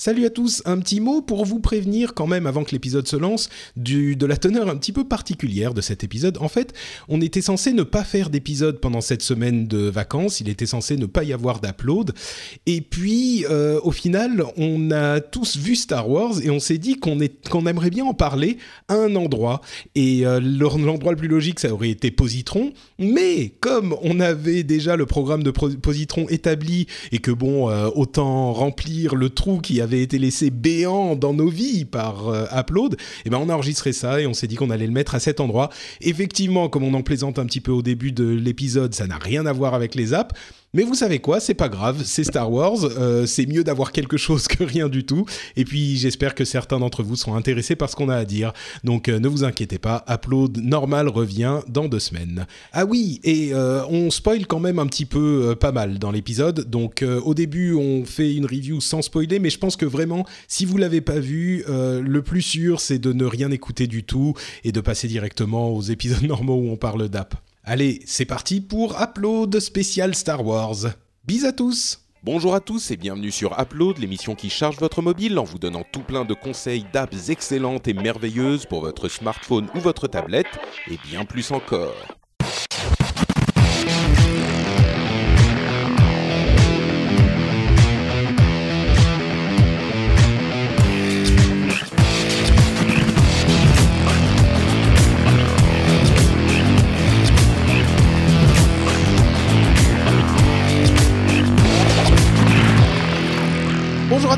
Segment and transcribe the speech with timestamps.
[0.00, 3.16] Salut à tous, un petit mot pour vous prévenir quand même avant que l'épisode se
[3.16, 6.38] lance du, de la teneur un petit peu particulière de cet épisode.
[6.38, 6.72] En fait,
[7.08, 10.96] on était censé ne pas faire d'épisode pendant cette semaine de vacances, il était censé
[10.96, 12.14] ne pas y avoir d'upload.
[12.66, 16.94] Et puis, euh, au final, on a tous vu Star Wars et on s'est dit
[16.94, 17.18] qu'on
[17.50, 19.62] qu'on aimerait bien en parler à un endroit.
[19.96, 22.72] Et euh, l'endroit le plus logique, ça aurait été Positron.
[23.00, 28.52] Mais comme on avait déjà le programme de Positron établi et que bon, euh, autant
[28.52, 32.94] remplir le trou qui avait avait été laissé béant dans nos vies par euh, Upload,
[32.94, 32.96] et
[33.26, 35.20] eh ben on a enregistré ça et on s'est dit qu'on allait le mettre à
[35.20, 35.70] cet endroit.
[36.00, 39.46] Effectivement, comme on en plaisante un petit peu au début de l'épisode, ça n'a rien
[39.46, 40.34] à voir avec les apps,
[40.74, 44.18] mais vous savez quoi, c'est pas grave, c'est Star Wars, euh, c'est mieux d'avoir quelque
[44.18, 45.24] chose que rien du tout.
[45.56, 48.52] Et puis j'espère que certains d'entre vous seront intéressés par ce qu'on a à dire.
[48.84, 52.46] Donc euh, ne vous inquiétez pas, Upload normal revient dans deux semaines.
[52.72, 56.68] Ah oui, et euh, on spoil quand même un petit peu pas mal dans l'épisode.
[56.68, 60.66] Donc au début on fait une review sans spoiler, mais je pense que vraiment, si
[60.66, 64.34] vous l'avez pas vu, le plus sûr c'est de ne rien écouter du tout
[64.64, 67.34] et de passer directement aux épisodes normaux où on parle d'app.
[67.70, 70.86] Allez, c'est parti pour Upload spécial Star Wars.
[71.24, 75.38] Bis à tous Bonjour à tous et bienvenue sur Upload, l'émission qui charge votre mobile
[75.38, 79.80] en vous donnant tout plein de conseils d'apps excellentes et merveilleuses pour votre smartphone ou
[79.80, 80.58] votre tablette,
[80.90, 82.17] et bien plus encore.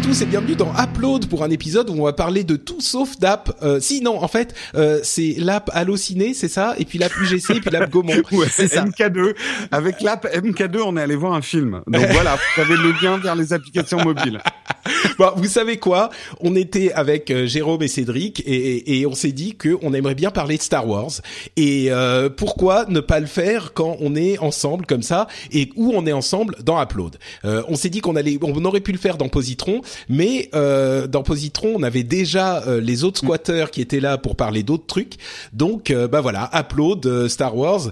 [0.01, 2.81] À tous et bienvenue dans Upload pour un épisode où on va parler de tout
[2.81, 3.59] sauf d'app.
[3.63, 7.57] Euh, si non, en fait, euh, c'est l'app Allociné, c'est ça, et puis l'app UGC
[7.57, 8.23] et puis l'app Gaumont.
[8.33, 8.85] ouais, c'est ça.
[8.85, 9.35] MK2.
[9.71, 11.83] Avec l'app MK2, on est allé voir un film.
[11.87, 14.41] Donc voilà, vous avez le lien vers les applications mobiles.
[15.19, 16.11] bon, vous savez quoi?
[16.41, 20.15] On était avec euh, Jérôme et Cédric et, et on s'est dit que on aimerait
[20.15, 21.11] bien parler de Star Wars.
[21.57, 25.93] Et euh, pourquoi ne pas le faire quand on est ensemble comme ça et où
[25.95, 27.17] on est ensemble dans Upload?
[27.45, 31.07] Euh, On s'est dit qu'on allait, on aurait pu le faire dans Positron mais euh,
[31.07, 34.87] dans Positron, on avait déjà euh, les autres squatteurs qui étaient là pour parler d'autres
[34.87, 35.15] trucs.
[35.53, 37.91] Donc, euh, bah voilà, Upload, Star Wars,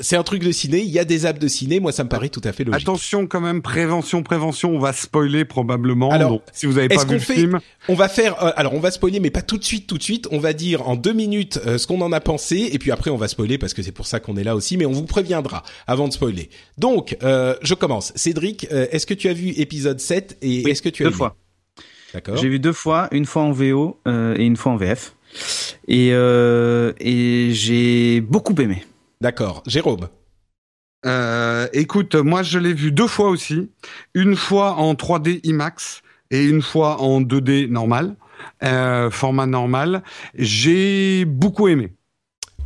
[0.00, 0.78] c'est un truc de ciné.
[0.78, 1.80] Il y a des apps de ciné.
[1.80, 2.82] Moi, ça me paraît tout à fait logique.
[2.82, 4.74] Attention quand même, prévention, prévention.
[4.74, 6.10] On va spoiler probablement.
[6.10, 8.36] Alors, si vous avez pas vu le film, on va faire.
[8.56, 10.28] alors, on va spoiler, mais pas tout de suite, tout de suite.
[10.30, 13.16] On va dire en deux minutes ce qu'on en a pensé, et puis après, on
[13.16, 14.76] va spoiler parce que c'est pour ça qu'on est là aussi.
[14.76, 16.50] Mais on vous préviendra avant de spoiler.
[16.78, 18.12] Donc, je commence.
[18.14, 21.27] Cédric, est-ce que tu as vu épisode 7 et est-ce que tu as fois.
[22.14, 22.36] D'accord.
[22.36, 25.14] J'ai vu deux fois, une fois en VO euh, et une fois en VF.
[25.86, 28.84] Et, euh, et j'ai beaucoup aimé.
[29.20, 29.62] D'accord.
[29.66, 30.08] Jérôme
[31.06, 33.70] euh, Écoute, moi je l'ai vu deux fois aussi.
[34.14, 38.16] Une fois en 3D IMAX et une fois en 2D normal,
[39.10, 40.02] format normal.
[40.34, 41.92] J'ai beaucoup aimé.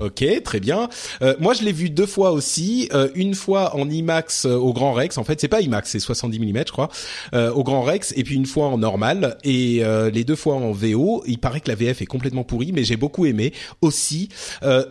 [0.03, 0.89] Ok, très bien.
[1.23, 2.89] Euh, moi, je l'ai vu deux fois aussi.
[2.93, 5.17] Euh, une fois en IMAX euh, au Grand Rex.
[5.17, 6.89] En fait, c'est pas IMAX, c'est 70 mm, je crois,
[7.33, 8.13] au Grand Rex.
[8.17, 9.37] Et puis une fois en normal.
[9.45, 9.83] Et
[10.13, 11.23] les deux fois en VO.
[11.27, 14.29] Il paraît que la VF est complètement pourrie, mais j'ai beaucoup aimé aussi.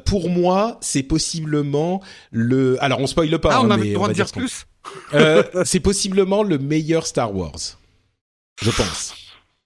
[0.05, 2.01] pour moi, c'est possiblement
[2.31, 2.81] le.
[2.83, 3.49] Alors, on spoile pas.
[3.53, 4.65] Ah, on hein, avait le droit de dire plus.
[5.65, 7.77] c'est possiblement le meilleur Star Wars.
[8.61, 9.13] Je pense.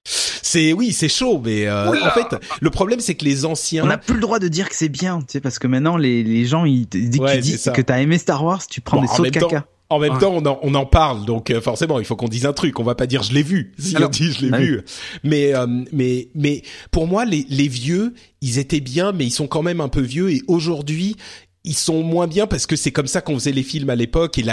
[0.08, 3.84] C'est oui, c'est chaud, mais euh, en fait, le problème c'est que les anciens.
[3.84, 5.98] On n'a plus le droit de dire que c'est bien, tu sais, parce que maintenant
[5.98, 9.02] les, les gens ils dès que tu dis que t'as aimé Star Wars, tu prends
[9.02, 9.66] des sauts de caca.
[9.90, 12.46] en même temps, on en, on en parle, donc euh, forcément, il faut qu'on dise
[12.46, 12.80] un truc.
[12.80, 13.74] On va pas dire je l'ai vu.
[13.80, 14.82] Si on dit je l'ai bah vu,
[15.24, 16.62] mais euh, mais mais
[16.92, 20.02] pour moi, les, les vieux, ils étaient bien, mais ils sont quand même un peu
[20.02, 20.30] vieux.
[20.30, 21.16] Et aujourd'hui,
[21.66, 24.38] ils sont moins bien parce que c'est comme ça qu'on faisait les films à l'époque
[24.38, 24.46] et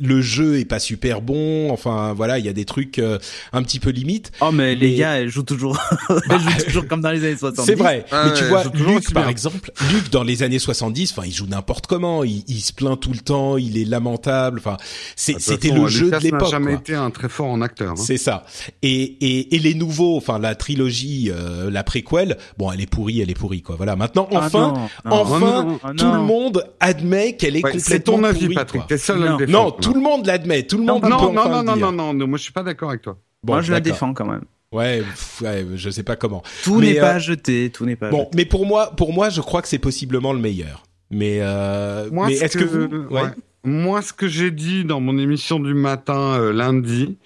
[0.00, 1.70] le jeu est pas super bon.
[1.72, 3.18] Enfin voilà, il y a des trucs euh,
[3.52, 4.30] un petit peu limites.
[4.40, 5.78] Oh mais, les gars, elles jouent toujours,
[6.30, 7.66] elles jouent toujours comme dans les années 70.
[7.66, 8.04] C'est vrai.
[8.12, 11.86] mais tu vois, Luc par exemple, Luc dans les années 70, enfin il joue n'importe
[11.86, 14.58] comment, il, il, se plaint tout le temps, il est lamentable.
[14.58, 14.84] Enfin bah,
[15.16, 16.42] c'était le jeu de l'époque.
[16.42, 17.92] n'a jamais été un très fort en acteur.
[17.92, 17.96] Hein.
[17.96, 18.44] C'est ça.
[18.82, 23.20] Et, et, et les nouveaux, enfin la trilogie, euh, la préquelle, bon elle est pourrie,
[23.20, 23.76] elle est pourrie quoi.
[23.76, 23.96] Voilà.
[23.96, 28.54] Maintenant ah enfin, enfin ah tout le monde admet qu'elle est complètement C'est ton avis,
[28.54, 28.86] Patrick.
[28.86, 30.64] T'es seul non, non tout le monde l'admet.
[30.64, 31.02] Tout le monde.
[31.02, 33.18] Non, non, non, non, non, non, non, Moi, je suis pas d'accord avec toi.
[33.44, 34.44] moi, je la défends quand même.
[34.70, 35.02] Ouais,
[35.40, 36.42] ouais, je sais pas comment.
[36.62, 38.10] Tout n'est pas euh, jeté, tout n'est pas.
[38.10, 40.82] Bon, mais pour moi, pour moi, je crois que c'est possiblement le meilleur.
[41.10, 43.30] Mais, euh, mais est-ce que, vous, ouais.
[43.64, 47.18] Moi, ce que j'ai dit dans mon émission du matin euh, lundi,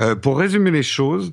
[0.00, 1.32] euh, pour résumer les choses,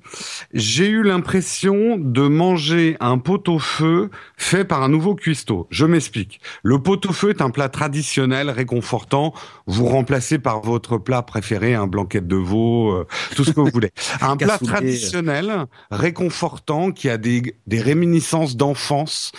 [0.51, 5.67] j'ai eu l'impression de manger un pot-au-feu fait par un nouveau cuistot.
[5.69, 6.41] Je m'explique.
[6.63, 9.33] Le pot-au-feu est un plat traditionnel, réconfortant.
[9.67, 13.69] Vous remplacez par votre plat préféré un blanquette de veau, euh, tout ce que vous
[13.71, 13.91] voulez.
[14.21, 19.31] Un plat traditionnel, réconfortant, qui a des, des réminiscences d'enfance,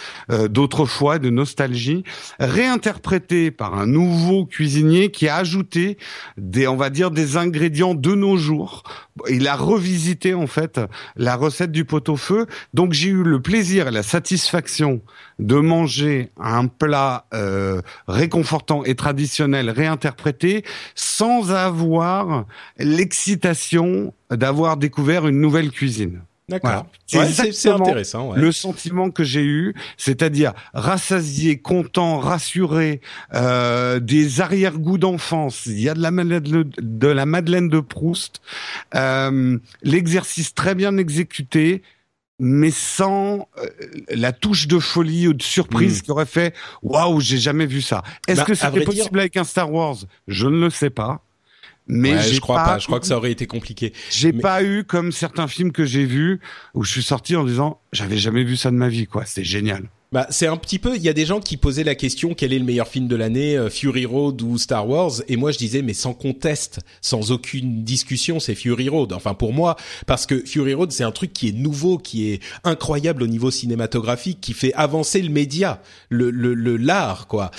[0.50, 2.04] d'autrefois, de nostalgie,
[2.38, 5.98] réinterprété par un nouveau cuisinier qui a ajouté
[6.36, 8.82] des, on va dire, des ingrédients de nos jours.
[9.28, 10.80] Il a revisité en fait
[11.16, 12.46] la recette du pot-au-feu.
[12.74, 15.02] Donc j'ai eu le plaisir et la satisfaction
[15.38, 20.64] de manger un plat euh, réconfortant et traditionnel réinterprété
[20.94, 22.46] sans avoir
[22.78, 26.22] l'excitation d'avoir découvert une nouvelle cuisine.
[26.48, 26.86] D'accord.
[27.06, 28.32] C'est intéressant.
[28.34, 33.00] Le sentiment que j'ai eu, c'est-à-dire rassasié, content, rassuré,
[33.34, 35.66] euh, des arrière-goûts d'enfance.
[35.66, 38.40] Il y a de la madeleine de, la Madeleine de Proust,
[38.94, 41.82] euh, l'exercice très bien exécuté,
[42.38, 43.66] mais sans euh,
[44.10, 46.02] la touche de folie ou de surprise hmm.
[46.02, 48.02] qui aurait fait waouh, j'ai jamais vu ça.
[48.26, 49.96] Est-ce bah, que c'était possible avec un Star Wars?
[50.28, 51.20] Je ne le sais pas.
[51.88, 53.92] Mais je crois pas, Je crois que ça aurait été compliqué.
[54.10, 56.40] J'ai pas eu comme certains films que j'ai vus
[56.74, 59.24] où je suis sorti en disant j'avais jamais vu ça de ma vie quoi.
[59.24, 59.84] C'est génial.
[60.10, 60.96] Bah, c'est un petit peu.
[60.96, 63.16] Il y a des gens qui posaient la question quel est le meilleur film de
[63.16, 65.20] l'année, euh, Fury Road ou Star Wars?
[65.28, 69.12] Et moi, je disais mais sans conteste, sans aucune discussion, c'est Fury Road.
[69.12, 69.76] Enfin pour moi,
[70.06, 73.50] parce que Fury Road, c'est un truc qui est nouveau, qui est incroyable au niveau
[73.50, 77.50] cinématographique, qui fait avancer le média, le le l'art quoi.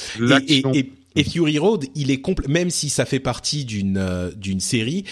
[0.48, 0.92] Et, et, et
[1.24, 5.06] Fury Road, il est même si ça fait partie d'une euh, d'une série,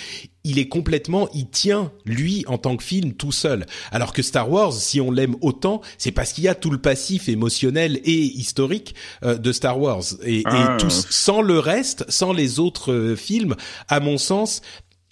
[0.44, 3.66] il est complètement, il tient lui en tant que film tout seul.
[3.92, 6.78] Alors que Star Wars, si on l'aime autant, c'est parce qu'il y a tout le
[6.78, 10.04] passif émotionnel et historique euh, de Star Wars.
[10.24, 10.78] Et, et ah.
[10.90, 13.56] sans le reste, sans les autres euh, films,
[13.90, 14.62] à mon sens,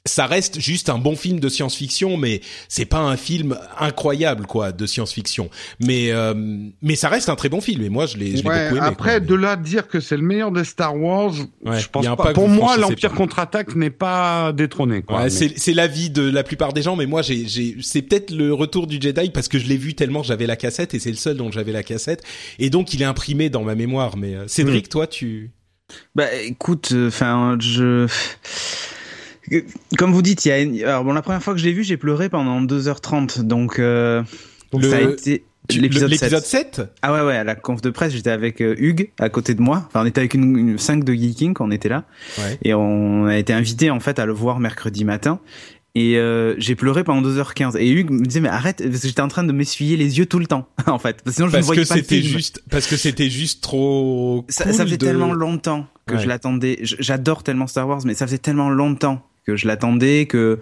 [0.08, 4.72] ça reste juste un bon film de science-fiction, mais c'est pas un film incroyable quoi
[4.72, 5.50] de science-fiction.
[5.80, 6.34] Mais euh,
[6.82, 8.80] mais ça reste un très bon film et moi je l'ai beaucoup aimé.
[8.82, 12.34] Après de là dire que c'est le meilleur des Star Wars, je pense pas.
[12.34, 15.02] Pour moi, l'Empire contre-attaque n'est pas détrôné.
[15.02, 18.04] Quoi, ouais, C'est c'est l'avis de la plupart des gens, mais moi j'ai j'ai c'est
[18.04, 21.00] peut-être le retour du Jedi parce que je l'ai vu tellement j'avais la cassette et
[21.00, 22.24] c'est le seul dont j'avais la cassette
[22.60, 24.18] et donc il est imprimé dans ma mémoire.
[24.18, 24.90] Mais euh, Cédric, hmm.
[24.90, 25.52] toi tu
[26.16, 28.08] bah écoute, euh, enfin je
[29.98, 30.84] comme vous dites, il y a une...
[30.84, 34.24] alors bon la première fois que je l'ai vu, j'ai pleuré pendant 2h30 donc, euh...
[34.82, 36.46] ça a été l'épisode 7.
[36.46, 36.82] 7.
[37.02, 39.62] Ah ouais ouais, à la conf de presse, j'étais avec euh, Hugues à côté de
[39.62, 39.86] moi.
[39.88, 42.04] Enfin, on était avec une, une 5 de Geeking quand on était là.
[42.38, 42.60] Ouais.
[42.64, 45.40] Et on a été invité en fait à le voir mercredi matin
[45.96, 49.22] et euh, j'ai pleuré pendant 2h15 et Hugues me disait mais arrête parce que j'étais
[49.22, 51.58] en train de m'essuyer les yeux tout le temps en fait parce que sinon je
[51.58, 52.24] ne voyais pas le film.
[52.24, 57.44] juste parce que c'était juste trop ça, ça fait tellement longtemps que je l'attendais j'adore
[57.44, 60.60] tellement Star Wars mais ça faisait tellement longtemps que je l'attendais, que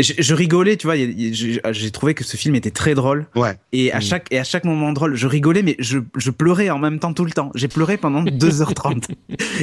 [0.00, 0.96] je, rigolais, tu vois.
[0.96, 3.26] J'ai trouvé que ce film était très drôle.
[3.36, 3.56] Ouais.
[3.72, 4.02] Et à mm.
[4.02, 7.14] chaque et à chaque moment drôle, je rigolais, mais je, je pleurais en même temps
[7.14, 7.52] tout le temps.
[7.54, 9.14] J'ai pleuré pendant 2h30.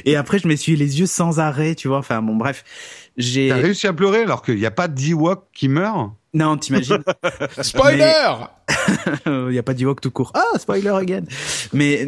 [0.06, 1.98] et après, je m'essuyais les yeux sans arrêt, tu vois.
[1.98, 2.64] Enfin bon, bref.
[3.18, 3.50] J'ai.
[3.50, 6.12] T'as réussi à pleurer alors qu'il n'y a pas d'Ewok qui meurt.
[6.34, 7.04] Non, t'imagines.
[7.62, 8.34] spoiler.
[9.26, 10.32] Il n'y a pas d'Ewok tout court.
[10.34, 11.24] Ah, spoiler again.
[11.74, 12.08] Mais,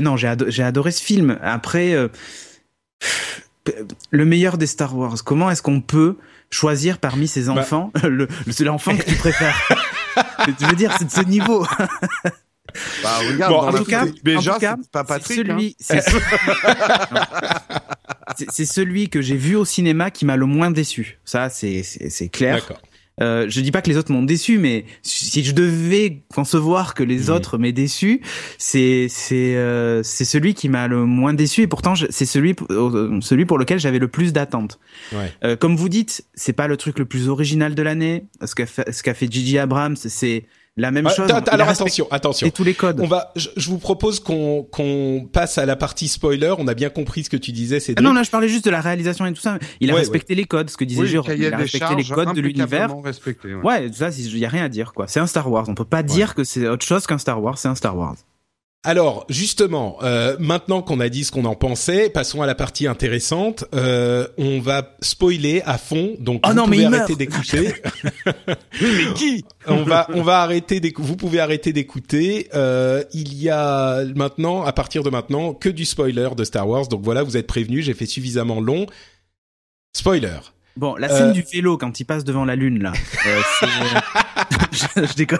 [0.00, 1.38] non, j'ai j'ai adoré ce film.
[1.42, 1.92] Après.
[1.92, 2.08] Euh,
[4.10, 5.16] le meilleur des Star Wars.
[5.24, 6.16] Comment est-ce qu'on peut
[6.50, 7.52] choisir parmi ses bah.
[7.52, 9.56] enfants le, c'est l'enfant que tu préfères
[10.58, 11.66] Tu veux dire, c'est de ce niveau.
[13.02, 15.38] Bah, regarde, en, tout cas, déjà, c'est pas Patrick.
[15.38, 16.00] Celui, hein.
[18.50, 21.18] c'est celui que j'ai vu au cinéma qui m'a le moins déçu.
[21.24, 21.82] Ça, c'est
[22.30, 22.70] clair.
[23.20, 27.02] Euh, je dis pas que les autres m'ont déçu, mais si je devais concevoir que
[27.02, 28.20] les autres m'aient déçu,
[28.58, 33.20] c'est c'est euh, c'est celui qui m'a le moins déçu et pourtant c'est celui euh,
[33.20, 34.78] celui pour lequel j'avais le plus d'attentes.
[35.12, 35.32] Ouais.
[35.44, 38.24] Euh, comme vous dites, c'est pas le truc le plus original de l'année.
[38.44, 40.44] Ce qu'a fait, ce qu'a fait Gigi Abrams, c'est
[40.78, 41.30] la même chose.
[41.48, 42.46] Alors attention, attention.
[42.46, 43.00] Et tous les codes.
[43.00, 46.54] On va, je, vous propose qu'on qu'on passe à la partie spoiler.
[46.58, 47.80] On a bien compris ce que tu disais.
[47.80, 49.58] C'est ah non, là je parlais juste de la réalisation et tout ça.
[49.80, 52.40] Il a respecté les codes, ce que disait oui, Il a respecté les codes de
[52.40, 52.96] l'univers.
[52.96, 53.12] Ouais.
[53.64, 55.06] ouais, ça, il y a rien à dire quoi.
[55.08, 55.64] C'est un Star Wars.
[55.68, 57.58] On peut pas dire que c'est autre chose qu'un Star Wars.
[57.58, 58.16] C'est un Star Wars.
[58.84, 62.86] Alors justement, euh, maintenant qu'on a dit ce qu'on en pensait, passons à la partie
[62.86, 63.64] intéressante.
[63.74, 67.74] Euh, on va spoiler à fond, donc oh vous non, pouvez mais arrêter d'écouter.
[68.80, 72.48] mais qui On va on va arrêter Vous pouvez arrêter d'écouter.
[72.54, 76.86] Euh, il y a maintenant, à partir de maintenant, que du spoiler de Star Wars.
[76.86, 77.84] Donc voilà, vous êtes prévenus.
[77.84, 78.86] J'ai fait suffisamment long.
[79.92, 80.38] Spoiler.
[80.78, 82.92] Bon, la scène euh, du vélo quand il passe devant la lune là.
[83.26, 83.40] Euh,
[84.72, 85.38] je, déconne.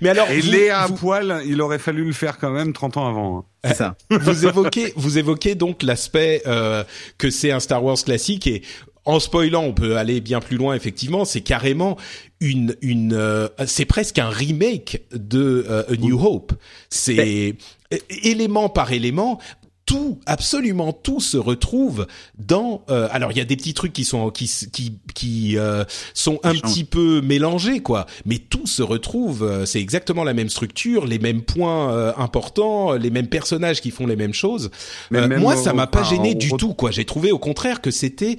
[0.00, 3.08] Mais alors, et Léa à poil, il aurait fallu le faire quand même 30 ans
[3.08, 3.38] avant.
[3.38, 3.44] Hein.
[3.64, 3.96] C'est ça.
[4.10, 6.84] vous évoquez, vous évoquez donc l'aspect euh,
[7.18, 8.62] que c'est un Star Wars classique et
[9.04, 10.74] en spoilant, on peut aller bien plus loin.
[10.74, 11.96] Effectivement, c'est carrément
[12.40, 16.52] une une, euh, c'est presque un remake de euh, A New Hope.
[16.90, 17.54] C'est
[17.90, 19.38] ben élément par élément
[19.86, 22.06] tout, absolument tout se retrouve
[22.38, 22.82] dans.
[22.90, 26.40] Euh, alors il y a des petits trucs qui sont qui qui qui euh, sont
[26.42, 29.44] un petit peu mélangés quoi, mais tout se retrouve.
[29.44, 34.06] Euh, c'est exactement la même structure, les mêmes points importants, les mêmes personnages qui font
[34.06, 34.70] les mêmes choses.
[35.10, 36.90] moi, ça m'a pas gêné du tout quoi.
[36.90, 38.36] J'ai trouvé au contraire que c'était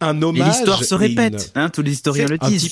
[0.00, 0.48] un hommage.
[0.48, 2.70] L'histoire se répète, hein, tous les historiens le disent.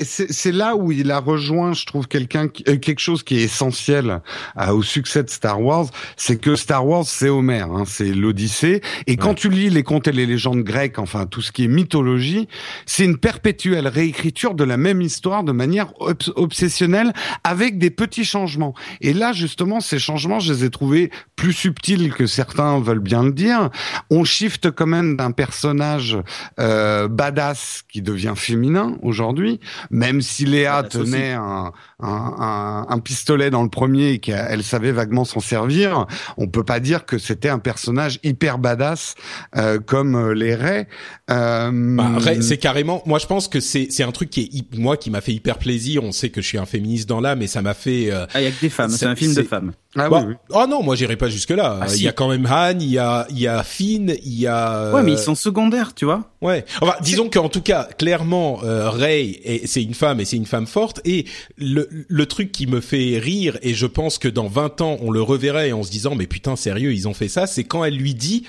[0.00, 4.20] C'est là où il a rejoint, je trouve, quelqu'un, euh, quelque chose qui est essentiel
[4.58, 5.86] euh, au succès de Star Wars,
[6.16, 8.80] c'est que Star Wars, c'est Homer, hein, c'est l'Odyssée.
[9.06, 11.68] Et quand tu lis les contes et les légendes grecques, enfin tout ce qui est
[11.68, 12.48] mythologie,
[12.86, 15.92] c'est une perpétuelle réécriture de la même histoire de manière
[16.36, 17.12] obsessionnelle,
[17.44, 18.74] avec des petits changements.
[19.00, 23.22] Et là, justement, ces changements, je les ai trouvés plus subtils que certains veulent bien
[23.22, 23.70] le dire.
[24.10, 26.18] On shift quand même d'un personnage
[26.58, 33.62] euh, badass qui devient féminin aujourd'hui, même si Léa tenait un, un, un, pistolet dans
[33.62, 37.58] le premier et qu'elle savait vaguement s'en servir, on peut pas dire que c'était un
[37.58, 39.14] personnage hyper badass
[39.56, 40.86] euh, comme euh, les Ray.
[41.30, 41.70] Euh...
[41.96, 43.02] Bah, Ray, c'est carrément.
[43.06, 45.58] Moi, je pense que c'est c'est un truc qui est moi qui m'a fait hyper
[45.58, 46.04] plaisir.
[46.04, 48.10] On sait que je suis un féministe dans l'âme, mais ça m'a fait.
[48.10, 48.90] Euh, ah, il y a que des femmes.
[48.90, 49.72] C'est un film de femmes.
[49.96, 51.80] Ah, bah, oui, Oh non, moi j'irai pas jusque là.
[51.82, 54.38] Ah, il y a quand même Han, il y a il y a Finn, il
[54.38, 54.92] y a.
[54.92, 56.30] Ouais, mais ils sont secondaires, tu vois.
[56.40, 56.64] Ouais.
[56.80, 60.68] Enfin, disons qu'en tout cas, clairement, euh, Ray, c'est une femme et c'est une femme
[60.68, 61.00] forte.
[61.04, 61.24] Et
[61.58, 65.10] le le truc qui me fait rire et je pense que dans 20 ans on
[65.10, 67.96] le reverrait en se disant mais putain sérieux ils ont fait ça, c'est quand elle
[67.96, 68.44] lui dit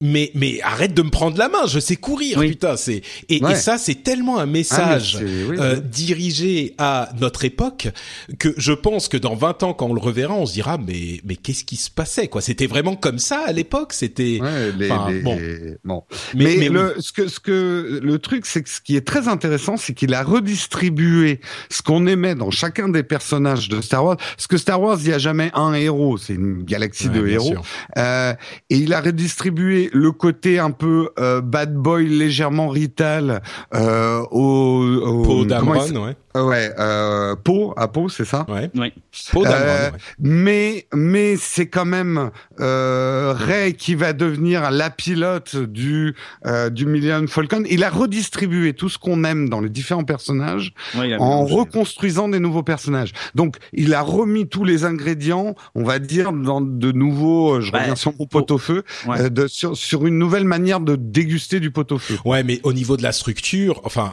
[0.00, 3.54] mais mais arrête de me prendre la main, je sais courir, putain, c'est et, et,
[3.54, 7.88] ça c'est tellement un message ah, euh, dirigé à notre époque
[8.38, 11.20] que je pense que dans 20 ans quand on le reverra, on se dira mais
[11.24, 12.40] mais qu'est-ce qui se passait quoi?
[12.42, 14.40] C'était vraiment comme ça à l'époque, c'était
[15.22, 15.38] bon.
[15.84, 16.04] bon.
[16.34, 19.28] Mais, mais, le ce que ce que le truc c'est que ce qui est très
[19.28, 24.16] intéressant, c'est qu'il a redistribué ce qu'on aimait dans chacun des personnages de Star Wars.
[24.16, 27.54] Parce que Star Wars, il y a jamais un héros, c'est une galaxie de héros.
[27.96, 28.34] Euh,
[28.70, 33.42] et il a redistribué le côté un peu euh, bad boy légèrement rital
[33.74, 36.16] euh, au, au ouais.
[36.36, 38.44] Ouais, euh, Pau, à Pau, c'est ça?
[38.48, 38.68] Ouais.
[38.74, 38.92] Oui.
[39.36, 46.70] Euh, mais mais c'est quand même euh, Ray qui va devenir la pilote du euh,
[46.70, 47.62] du Million Falcon.
[47.70, 50.74] Il a redistribué tout ce qu'on aime dans les différents personnages
[51.20, 53.12] en reconstruisant des nouveaux personnages.
[53.36, 57.60] Donc il a remis tous les ingrédients, on va dire, dans de nouveaux.
[57.60, 60.96] Je reviens sur mon pot au feu, euh, de, sur sur une nouvelle manière de
[60.96, 62.18] déguster du pot au feu.
[62.24, 64.12] Ouais, mais au niveau de la structure, enfin,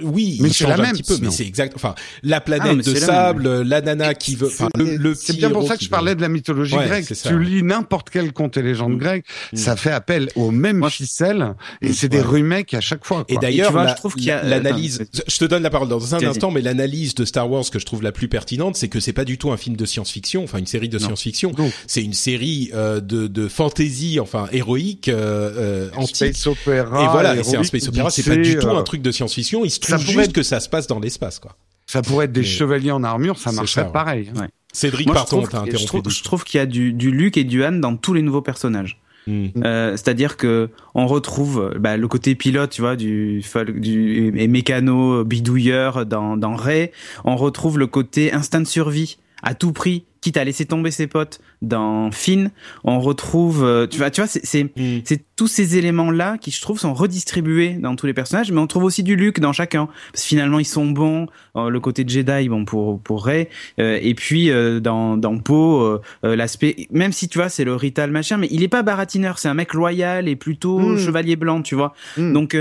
[0.00, 1.72] oui, mais un petit peu, mais c'est exact.
[1.74, 4.48] Enfin, la planète ah, de sable, la nana qui veut.
[4.48, 7.12] Enfin, le, C'est bien pour ça que je parlais de la mythologie grecque.
[7.22, 8.98] Tu lis n'importe quel conte et légende mm.
[8.98, 9.56] grecque, mm.
[9.56, 13.24] ça fait appel aux mêmes ficelles et c'est des remakes à chaque fois.
[13.28, 15.04] Et d'ailleurs, je trouve qu'il y a l'analyse.
[15.26, 17.86] Je te donne la parole dans un instant, mais l'analyse de Star Wars que je
[17.86, 20.58] trouve la plus pertinente, c'est que c'est pas du tout un film de science-fiction, enfin
[20.58, 21.52] une série de science-fiction.
[21.86, 27.04] C'est une série euh, de, de fantasy, enfin héroïque, euh, euh Space opéra.
[27.04, 28.10] Et voilà, c'est un space opéra.
[28.10, 29.64] C'est pas du tout un truc de science-fiction.
[29.84, 31.56] Se trouve juste que ça se passe dans l'espace, quoi.
[31.86, 34.30] Ça pourrait être des chevaliers en armure, ça marcherait pareil.
[34.72, 36.10] Cédric, pardon, t'as interrompu.
[36.10, 38.42] Je trouve, qu'il y a du, du Luke et du Han dans tous les nouveaux
[38.42, 39.00] personnages.
[39.26, 39.46] Hmm.
[39.64, 43.42] Euh, c'est-à-dire que on retrouve bah, le côté pilote, tu vois, du,
[43.74, 46.90] du et mécano bidouilleur dans, dans Ray.
[47.24, 51.06] On retrouve le côté instinct de survie à tout prix quitte à laisser tomber ses
[51.06, 52.50] potes dans Finn,
[52.84, 55.22] on retrouve, euh, tu vois, tu vois, c'est c'est mm.
[55.36, 58.66] tous ces éléments là qui je trouve sont redistribués dans tous les personnages, mais on
[58.66, 59.88] trouve aussi du Luke dans chacun.
[60.12, 63.48] Parce que finalement ils sont bons, euh, le côté Jedi, bon pour pour Rey,
[63.80, 64.50] euh, et puis
[64.82, 68.68] dans dans Poe l'aspect, même si tu vois c'est le Rital machin, mais il est
[68.68, 70.98] pas baratineur, c'est un mec loyal et plutôt mm.
[70.98, 71.94] chevalier blanc, tu vois.
[72.18, 72.32] Mm.
[72.34, 72.56] Donc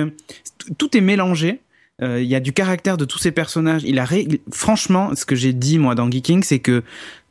[0.77, 1.59] tout est mélangé.
[1.99, 3.81] Il y a du caractère de tous ces personnages.
[3.83, 4.05] Il a
[4.51, 6.83] franchement, ce que j'ai dit moi dans Geeking, c'est que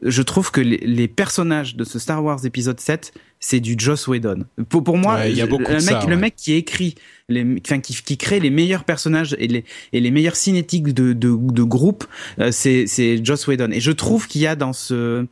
[0.03, 4.45] je trouve que les, personnages de ce Star Wars épisode 7, c'est du Joss Whedon.
[4.69, 6.97] Pour, pour moi, y a beaucoup le, mec, le mec qui écrit,
[7.29, 11.13] les, enfin, qui, qui crée les meilleurs personnages et les, et les meilleures cinétiques de,
[11.13, 12.05] de, de groupe,
[12.39, 13.71] euh, c'est, c'est Joss Whedon.
[13.73, 15.27] Et je trouve qu'il y a dans ce,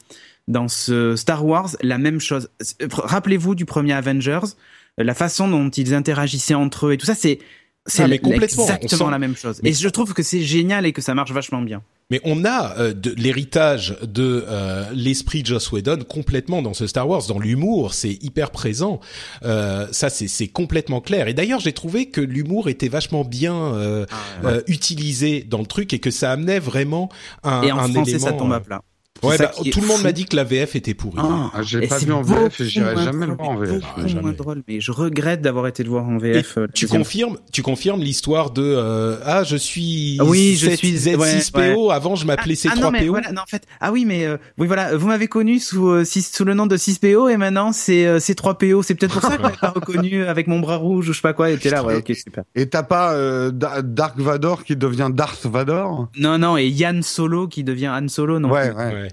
[0.49, 2.49] dans ce Star Wars la même chose.
[2.91, 4.55] Rappelez-vous du premier Avengers,
[4.97, 7.39] la façon dont ils interagissaient entre eux et tout ça, c'est
[7.87, 9.61] c'est ah, exactement la même chose.
[9.63, 11.83] Et je trouve que c'est génial et que ça marche vachement bien.
[12.11, 17.09] Mais on a euh, l'héritage de euh, l'esprit de Joss Whedon complètement dans ce Star
[17.09, 19.01] Wars, dans l'humour, c'est hyper présent.
[19.43, 21.29] Euh, ça, c'est complètement clair.
[21.29, 24.07] Et d'ailleurs, j'ai trouvé que l'humour était vachement bien euh,
[24.45, 27.11] ah, utilisé dans le truc et que ça amenait vraiment
[27.43, 28.27] un, et en un français, élément.
[28.27, 28.83] ça tombe à plat.
[29.23, 31.19] Ouais, bah, tout le monde m'a dit que la VF était pourrie.
[31.23, 33.83] Ah, ah j'ai pas vu en VF et j'irai jamais le voir en VF.
[33.97, 36.59] Ah, moins drôle, mais je regrette d'avoir été le voir en VF.
[36.59, 40.95] Euh, tu confirmes, tu confirmes l'histoire de euh, ah je suis ah oui je suis
[40.95, 42.71] Z6PO avant je m'appelais C3PO.
[42.73, 45.29] Ah, non, mais voilà, non en fait ah oui mais euh, oui voilà vous m'avez
[45.29, 49.19] connu sous euh, sous le nom de 6PO et maintenant c'est euh, C3PO c'est peut-être
[49.19, 51.51] pour ça qu'on m'a pas reconnu avec mon bras rouge ou je sais pas quoi
[51.51, 52.45] et t'es là ouais ok super.
[52.55, 53.15] Et t'as pas
[53.53, 56.09] Dark Vador qui devient Darth Vador?
[56.19, 58.51] Non non et Yann Solo qui devient Han Solo non.
[58.51, 59.04] Ouais ouais.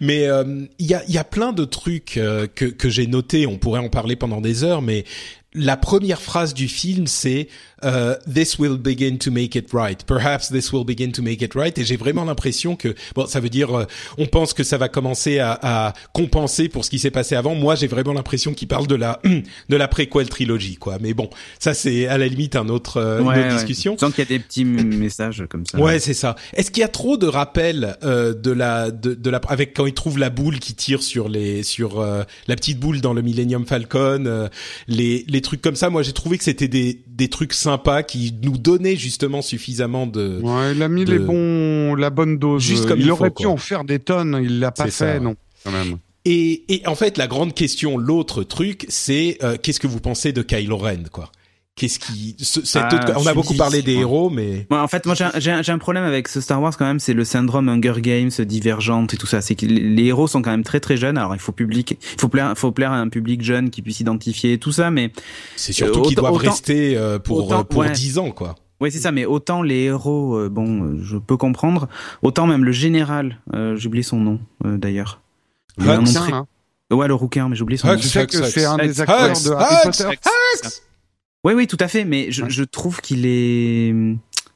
[0.00, 3.46] Mais euh, il y, a, y a plein de trucs euh, que, que j'ai notés.
[3.46, 5.04] On pourrait en parler pendant des heures, mais
[5.54, 7.48] la première phrase du film, c'est
[7.84, 10.02] uh, "This will begin to make it right.
[10.04, 13.40] Perhaps this will begin to make it right." Et j'ai vraiment l'impression que bon, ça
[13.40, 13.84] veut dire euh,
[14.18, 17.54] on pense que ça va commencer à, à compenser pour ce qui s'est passé avant.
[17.54, 19.20] Moi, j'ai vraiment l'impression qu'il parle de la
[19.68, 20.98] de la préquel trilogie, quoi.
[21.00, 23.96] Mais bon, ça c'est à la limite un autre, euh, une autre discussion.
[23.98, 25.78] Sans qu'il y a des petits messages comme ça.
[25.78, 26.36] Ouais, c'est ça.
[26.54, 29.86] Est-ce qu'il y a trop de rappels euh, de la de, de, la avec quand
[29.86, 33.66] il trouve la boule qui tire sur les sur la petite boule dans le Millennium
[33.66, 34.48] Falcon,
[34.88, 37.52] les les trucs comme ça, moi j'ai trouvé que c'était des, des trucs
[38.06, 40.40] qui nous donnaient justement suffisamment de.
[40.42, 42.62] Ouais, il a mis les bons, la bonne dose.
[42.62, 45.70] Juste comme il, aurait pu en faire des tonnes, il l'a pas fait, non, quand
[45.70, 45.98] même.
[46.24, 50.32] Et, et en fait, la grande question, l'autre truc, c'est euh, qu'est-ce que vous pensez
[50.32, 51.30] de Kylo Ren, quoi?
[51.76, 52.36] Qu'est-ce qui,
[52.76, 56.04] ah, on a beaucoup parlé des héros, mais en fait, moi j'ai un, un, problème
[56.04, 59.40] avec ce Star Wars quand même, c'est le syndrome Hunger Games, Divergente et tout ça.
[59.40, 61.18] C'est que les héros sont quand même très très jeunes.
[61.18, 63.98] Alors il faut public, il faut plaire, faut plaire à un public jeune qui puisse
[63.98, 65.10] identifier tout ça, mais
[65.56, 68.54] c'est surtout qu'ils doivent rester euh, pour euh, pour dix ans, quoi.
[68.80, 71.88] Oui, c'est ça, mais autant les héros, euh, bon, je peux comprendre,
[72.22, 75.20] autant même le général, j'ai oublié son nom d'ailleurs.
[75.80, 76.46] Hein.
[76.92, 77.96] Ouais, le rouquin, mais j'ai oublié son nom.
[77.96, 80.04] Tu sais que c'est un des acteurs de Harry Potter.
[81.44, 83.94] Oui, oui, tout à fait, mais je, je trouve qu'il est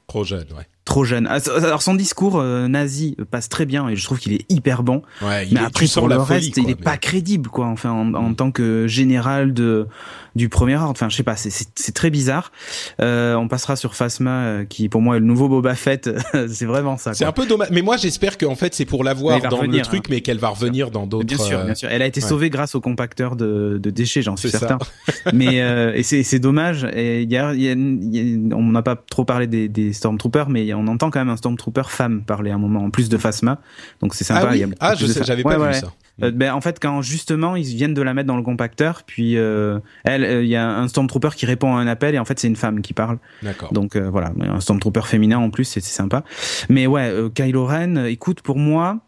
[0.07, 1.29] trop jeune, ouais trop jeune.
[1.31, 4.83] Ah, alors son discours euh, nazi passe très bien et je trouve qu'il est hyper
[4.83, 5.03] bon.
[5.23, 7.67] Ouais, mais après pour le reste, il est pas crédible quoi.
[7.67, 8.37] Enfin en, en, mm.
[8.37, 9.87] tant que général de
[10.35, 10.91] du premier ordre.
[10.91, 12.53] Enfin je sais pas, c'est très bizarre.
[13.01, 16.09] Euh, on passera sur Phasma euh, qui pour moi est le nouveau Boba Fett.
[16.49, 17.13] c'est vraiment ça.
[17.13, 17.69] C'est un peu dommage.
[17.71, 20.09] Mais moi j'espère qu'en fait c'est pour l'avoir dans le truc, hein.
[20.11, 21.27] mais qu'elle va revenir dans d'autres.
[21.27, 21.89] Bien sûr, bien sûr.
[21.91, 24.79] Elle a été sauvée grâce au compacteur de, de déchets, j'en suis certain.
[25.35, 26.87] mais euh, et c'est dommage.
[26.95, 30.73] Et il y a, y a, on n'a pas trop parlé des, des Stormtroopers, mais
[30.79, 33.61] on entend quand même un Stormtrooper femme parler à un moment, en plus de Phasma.
[34.01, 34.49] Donc c'est sympa.
[34.49, 34.65] Ah, oui.
[34.81, 35.93] ah je sais, j'avais pas vu ça.
[36.23, 39.37] Euh, ben, en fait, quand justement ils viennent de la mettre dans le compacteur, puis
[39.37, 42.25] euh, elle, euh, il y a un Stormtrooper qui répond à un appel et en
[42.25, 43.19] fait c'est une femme qui parle.
[43.43, 43.73] D'accord.
[43.73, 46.25] Donc voilà, un Stormtrooper féminin en plus, c'est sympa.
[46.69, 48.99] Mais ouais, Kylo Ren, écoute, pour moi,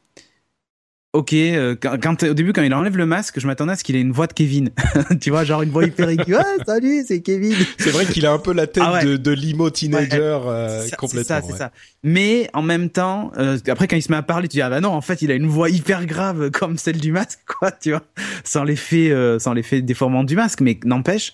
[1.12, 3.96] Ok, euh, quand, au début quand il enlève le masque, je m'attendais à ce qu'il
[3.96, 4.70] ait une voix de Kevin.
[5.20, 6.36] tu vois, genre une voix hyper aiguë.
[6.36, 7.56] Ah, salut, c'est Kevin.
[7.80, 11.22] C'est vrai qu'il a un peu la tête ah de, de limo teenager euh, complètement.
[11.22, 11.72] C'est ça, c'est ça.
[12.04, 14.70] Mais en même temps, euh, après quand il se met à parler, tu dis ah
[14.70, 17.72] bah non, en fait il a une voix hyper grave comme celle du masque, quoi,
[17.72, 18.04] tu vois,
[18.44, 20.60] sans l'effet, sans l'effet déformant du masque.
[20.60, 21.32] Mais n'empêche,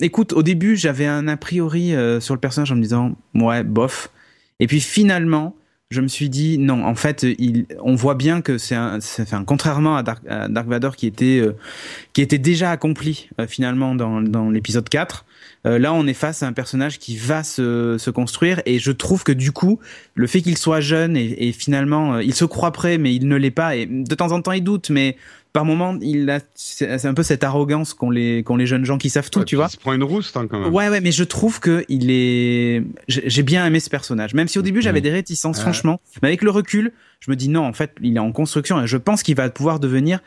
[0.00, 4.08] écoute, au début j'avais un a priori sur le personnage en me disant ouais bof,
[4.58, 5.54] et puis finalement
[5.90, 8.98] je me suis dit non en fait il, on voit bien que c'est un,
[9.46, 11.56] contrairement à Dark, Dark Vador qui était euh,
[12.12, 15.24] qui était déjà accompli euh, finalement dans, dans l'épisode 4
[15.66, 18.90] euh, là on est face à un personnage qui va se, se construire et je
[18.90, 19.78] trouve que du coup
[20.14, 23.36] le fait qu'il soit jeune et, et finalement il se croit prêt mais il ne
[23.36, 25.16] l'est pas et de temps en temps il doute mais
[25.56, 28.98] par moment, il a, c'est un peu cette arrogance qu'ont les, qu'ont les jeunes gens
[28.98, 29.68] qui savent tout, tu vois.
[29.70, 30.70] Il se prend une rousse, hein, quand même.
[30.70, 34.34] Ouais, ouais, mais je trouve que il est, j'ai bien aimé ce personnage.
[34.34, 35.04] Même si au début j'avais mmh.
[35.04, 35.98] des réticences, franchement.
[36.20, 38.86] Mais avec le recul, je me dis non, en fait, il est en construction et
[38.86, 40.20] je pense qu'il va pouvoir devenir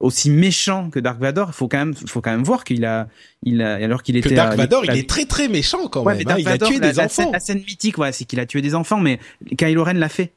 [0.00, 3.08] aussi méchant que Dark Vador, il faut quand même, faut quand même voir qu'il a,
[3.42, 4.30] il a, alors qu'il était.
[4.30, 6.18] Que Dark Vador, il est très très méchant quand même.
[6.26, 6.36] Hein.
[6.38, 7.30] il a tué des enfants.
[7.30, 9.20] la scène mythique, ouais, c'est qu'il a tué des enfants, mais
[9.58, 10.32] Kylo Ren l'a fait.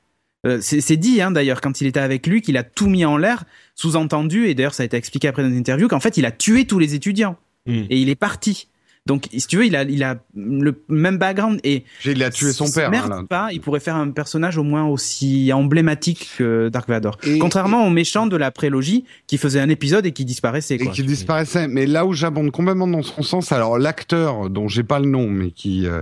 [0.45, 3.17] Euh, c'est dit hein, d'ailleurs quand il était avec lui qu'il a tout mis en
[3.17, 6.25] l'air, sous-entendu, et d'ailleurs ça a été expliqué après dans une interview, qu'en fait il
[6.25, 7.37] a tué tous les étudiants.
[7.65, 7.83] Hmm.
[7.89, 8.67] Et il est parti.
[9.07, 11.83] Donc, si tu veux, il a, il a le même background et.
[12.05, 12.89] Il a tué son père.
[12.89, 17.19] Merde hein, pas, il pourrait faire un personnage au moins aussi emblématique que Dark Vador.
[17.39, 20.79] Contrairement au méchant de la prélogie qui faisait un épisode et qui disparaissait.
[20.79, 20.87] Quoi.
[20.87, 21.67] Et qui disparaissait.
[21.67, 25.29] Mais là où j'abonde complètement dans son sens, alors l'acteur dont j'ai pas le nom,
[25.29, 26.01] mais qui euh,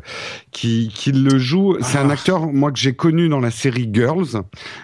[0.52, 2.14] qui, qui le joue, c'est un ah.
[2.14, 4.44] acteur moi que j'ai connu dans la série Girls,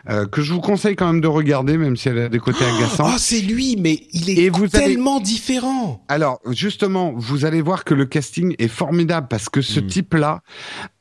[0.10, 2.66] euh, que je vous conseille quand même de regarder, même si elle a des côtés
[2.66, 3.12] agaçants.
[3.14, 6.04] Oh, c'est lui, mais il est tellement différent.
[6.10, 9.88] Alors justement, vous allez voir que le casting est formidable parce que ce mm.
[9.88, 10.42] type-là,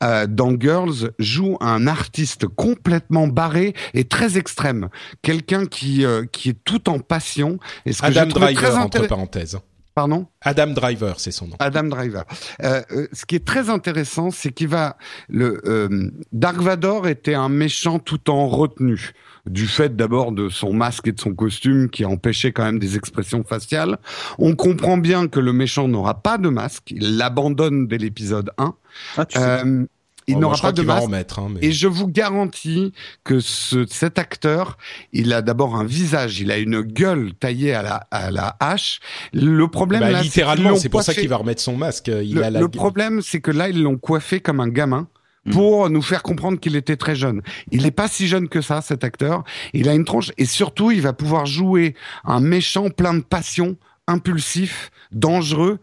[0.03, 4.89] euh, dans Girls, joue un artiste complètement barré et très extrême.
[5.21, 7.59] Quelqu'un qui, euh, qui est tout en passion.
[7.85, 9.59] Et ce Adam Driver, entre parenthèses.
[9.95, 10.27] Pardon?
[10.41, 11.55] Adam Driver, c'est son nom.
[11.59, 12.23] Adam Driver.
[12.63, 14.97] Euh, euh, ce qui est très intéressant, c'est qu'il va
[15.27, 19.13] le euh, Dark Vador était un méchant tout en retenue
[19.45, 22.95] du fait d'abord de son masque et de son costume qui empêchait quand même des
[22.95, 23.97] expressions faciales.
[24.37, 28.75] On comprend bien que le méchant n'aura pas de masque, il l'abandonne dès l'épisode 1.
[29.17, 29.85] Ah, euh,
[30.29, 31.03] il oh, n'aura pas de masque.
[31.03, 34.77] Remettre, hein, Et je vous garantis que ce, cet acteur,
[35.11, 38.99] il a d'abord un visage, il a une gueule taillée à la, à la hache.
[39.33, 42.07] Le problème, bah, littéralement, c'est pour ça qu'il va remettre son masque.
[42.07, 42.59] Il le, a la...
[42.59, 45.07] le problème, c'est que là, ils l'ont coiffé comme un gamin
[45.45, 45.51] mm.
[45.51, 47.41] pour nous faire comprendre qu'il était très jeune.
[47.71, 49.43] Il n'est pas si jeune que ça, cet acteur.
[49.73, 53.77] Il a une tronche et surtout, il va pouvoir jouer un méchant plein de passion,
[54.07, 55.79] impulsif, dangereux,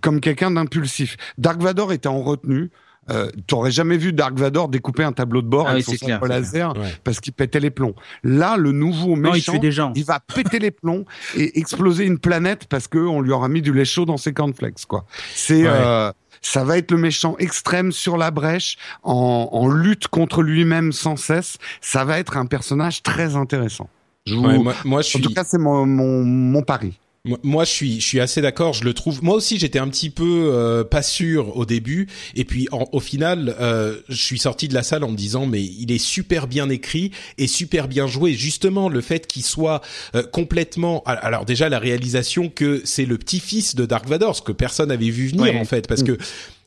[0.00, 1.16] comme quelqu'un d'impulsif.
[1.38, 2.70] Dark Vador était en retenue.
[3.10, 6.26] Euh, T'aurais jamais vu Dark Vador découper un tableau de bord ah avec son sabre
[6.26, 7.94] laser parce qu'il pétait les plombs.
[8.24, 9.92] Là, le nouveau méchant, il, des gens.
[9.94, 11.04] il, va péter les plombs
[11.36, 14.32] et exploser une planète parce que on lui aura mis du lait chaud dans ses
[14.32, 14.86] cornflakes.
[14.86, 15.04] Quoi.
[15.34, 16.10] C'est euh,
[16.42, 21.16] ça va être le méchant extrême sur la brèche, en, en lutte contre lui-même sans
[21.16, 21.58] cesse.
[21.80, 23.88] Ça va être un personnage très intéressant.
[24.26, 25.18] Je moi, moi, je suis...
[25.18, 26.98] En tout cas, c'est mon, mon, mon pari.
[27.42, 28.72] Moi, je suis, je suis assez d'accord.
[28.72, 29.22] Je le trouve.
[29.22, 33.56] Moi aussi, j'étais un petit peu euh, pas sûr au début, et puis au final,
[33.60, 36.68] euh, je suis sorti de la salle en me disant, mais il est super bien
[36.68, 38.34] écrit et super bien joué.
[38.34, 39.80] Justement, le fait qu'il soit
[40.14, 41.02] euh, complètement.
[41.04, 45.10] Alors déjà, la réalisation que c'est le petit-fils de Dark Vador, ce que personne n'avait
[45.10, 46.06] vu venir en fait, parce mm.
[46.06, 46.18] que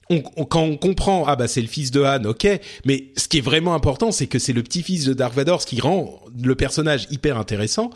[0.09, 2.47] on, quand on comprend ah bah c'est le fils de Han, ok,
[2.85, 5.67] mais ce qui est vraiment important, c'est que c'est le petit-fils de Dark Vador, ce
[5.67, 7.91] qui rend le personnage hyper intéressant.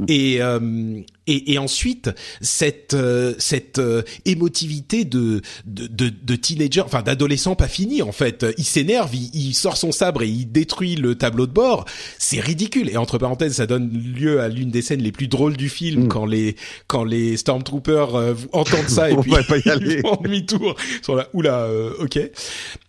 [0.00, 0.04] Mm.
[0.08, 2.10] Et euh, et, et ensuite
[2.40, 8.12] cette euh, cette euh, émotivité de de, de, de teenager, enfin d'adolescent pas fini en
[8.12, 8.46] fait.
[8.58, 11.84] Il s'énerve, il, il, sort son sabre et il détruit le tableau de bord.
[12.18, 12.88] C'est ridicule.
[12.90, 16.04] Et entre parenthèses, ça donne lieu à l'une des scènes les plus drôles du film
[16.04, 16.08] mm.
[16.08, 20.76] quand les quand les stormtroopers entendent ça et puis ils font demi-tour.
[21.02, 22.18] Sont là, oula euh, ok.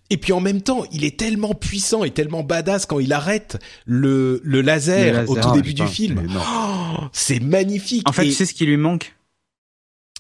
[0.10, 3.58] Et puis en même temps, il est tellement puissant et tellement badass quand il arrête
[3.86, 6.28] le, le, laser, au tout début du film.
[6.38, 8.08] Oh, c'est magnifique.
[8.08, 9.16] En fait, tu sais ce qui lui manque?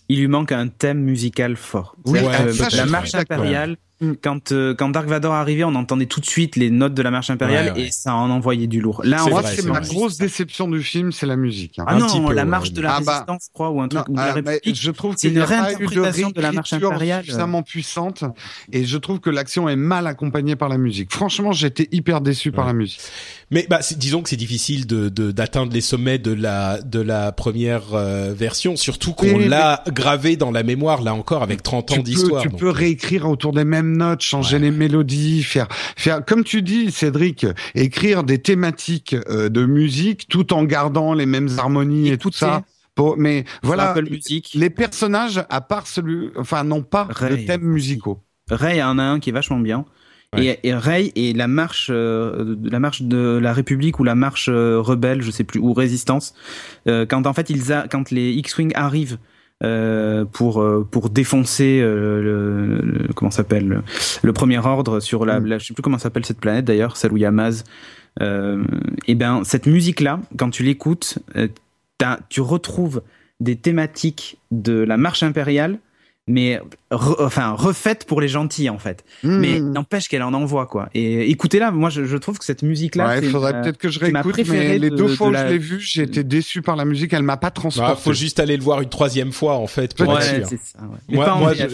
[0.09, 1.95] Il lui manque un thème musical fort.
[2.05, 2.19] Oui,
[2.73, 3.77] la marche impériale.
[4.21, 7.09] Quand euh, quand Dark Vador arrivait, on entendait tout de suite les notes de la
[7.09, 9.01] marche impériale et ça en envoyait du lourd.
[9.03, 11.79] Là, moi, c'est ma grosse déception du film, c'est la musique.
[11.79, 11.85] Hein.
[11.87, 14.03] Ah non, la marche de la ah bah, résistance, je crois, ou un truc.
[14.15, 18.23] Ah, je trouve c'est une réinterprétation de, la marche impériale suffisamment puissante,
[18.71, 21.11] et je trouve que l'action est mal accompagnée par la musique.
[21.11, 23.01] Franchement, j'étais hyper déçu par la musique.
[23.49, 27.93] Mais bah, disons que c'est difficile de d'atteindre les sommets de la de la première
[27.93, 32.43] euh, version, surtout qu'on l'a gravé dans la mémoire là encore avec 30 ans d'histoire.
[32.43, 36.91] Tu peux réécrire autour des mêmes notes, changer les mélodies, faire faire comme tu dis
[36.91, 37.45] Cédric,
[37.75, 42.63] écrire des thématiques euh, de musique tout en gardant les mêmes harmonies et tout ça.
[43.17, 43.95] mais voilà,
[44.53, 48.23] les personnages à part celui, enfin n'ont pas de thèmes musicaux.
[48.49, 49.85] Ray en a un qui est vachement bien.
[50.35, 54.49] Et, et Ray et la marche, euh, la marche de la République ou la marche
[54.49, 56.33] euh, rebelle, je sais plus, ou résistance,
[56.87, 59.19] euh, quand en fait ils a, quand les X-wing arrivent
[59.63, 63.81] euh, pour euh, pour défoncer euh, le, comment s'appelle
[64.21, 65.57] le premier ordre sur la, mm.
[65.57, 67.63] je sais plus comment s'appelle cette planète d'ailleurs celle où il y a Maz
[68.21, 71.17] et ben cette musique là quand tu l'écoutes
[72.29, 73.01] tu retrouves
[73.39, 75.79] des thématiques de la marche impériale
[76.27, 76.59] mais
[76.89, 79.05] enfin refaite pour les gentils en fait.
[79.23, 79.37] Hmm.
[79.39, 80.89] Mais n'empêche qu'elle en envoie quoi.
[80.93, 83.89] Et écoutez-la, moi je, je, trouve que cette musique là, ouais, il faudrait peut-être que
[83.89, 84.37] je réécoute.
[84.49, 87.13] Mais les deux fois où je l'ai vue, j'ai été déçu par la musique.
[87.13, 87.93] Elle m'a pas transporté.
[87.97, 89.95] Il faut juste aller le voir une troisième fois en fait.
[89.95, 90.79] Pour ouais, c'est ça.
[90.81, 91.15] Ouais.
[91.15, 91.65] Moi, moi, je,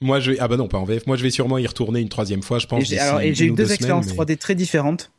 [0.00, 1.06] moi je vais ah bah non pas en VF.
[1.06, 2.82] Moi je vais sûrement y retourner une troisième fois, je pense.
[2.82, 5.12] Et j'ai, j'ai eu deux, expériences 3D très différentes.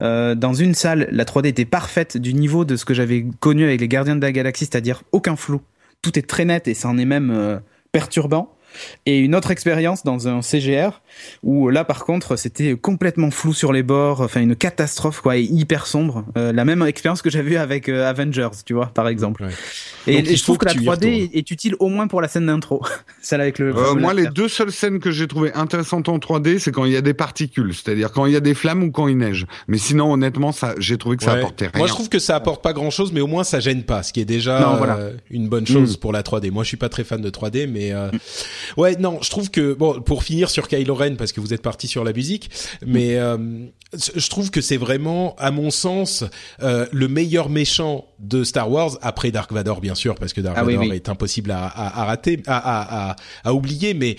[0.00, 3.64] Euh, dans une salle, la 3D était parfaite du niveau de ce que j'avais connu
[3.64, 5.60] avec les Gardiens de la Galaxie, c'est-à-dire aucun flou.
[6.02, 7.58] Tout est très net et ça en est même euh,
[7.98, 8.54] perturbant.
[9.06, 11.00] Et une autre expérience dans un CGR
[11.42, 15.42] où là par contre c'était complètement flou sur les bords, enfin une catastrophe quoi, et
[15.42, 16.24] hyper sombre.
[16.36, 19.44] Euh, la même expérience que j'avais avec euh, Avengers, tu vois, par exemple.
[20.06, 22.82] Et, je trouve que, la 3D est, utile au moins pour la scène d'intro.
[23.22, 23.76] Celle avec le.
[23.76, 26.92] Euh, moi, les deux seules scènes que j'ai trouvées intéressantes en 3D, c'est quand il
[26.92, 29.46] y a des particules, c'est-à-dire quand il y a des flammes ou quand il neige.
[29.66, 31.78] Mais sinon, honnêtement, ça, j'ai trouvé que ça apportait rien.
[31.78, 34.12] Moi, je trouve que ça apporte pas grand-chose, mais au moins ça gêne pas, ce
[34.12, 34.78] qui est déjà
[35.30, 36.00] une bonne chose mm.
[36.00, 36.50] pour la 3D.
[36.50, 38.18] Moi, je suis pas très fan de 3D, mais mm.
[38.76, 41.62] Ouais, non, je trouve que bon, pour finir sur Kylo Ren, parce que vous êtes
[41.62, 42.50] parti sur la musique,
[42.86, 43.36] mais euh,
[43.92, 46.24] je trouve que c'est vraiment, à mon sens,
[46.62, 50.56] euh, le meilleur méchant de Star Wars après Dark Vador, bien sûr, parce que Dark
[50.58, 54.16] ah Vador est impossible à, à, à rater, à, à, à, oublier, mais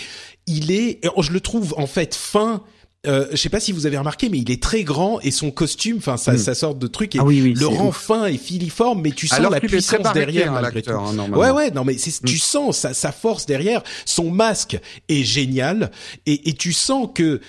[0.47, 2.63] il est, je le trouve en fait fin
[3.07, 5.51] euh, je sais pas si vous avez remarqué, mais il est très grand et son
[5.51, 6.53] costume, enfin sa, mm.
[6.53, 10.11] sorte de truc, et ah le rend fin et filiforme, mais tu sens la puissance
[10.13, 10.91] derrière malgré tout.
[10.91, 12.39] Hein, ouais, ouais, non, mais tu mm.
[12.39, 13.83] sens sa, sa, force derrière.
[14.03, 15.91] Son masque est génial
[16.25, 17.39] et, et tu sens que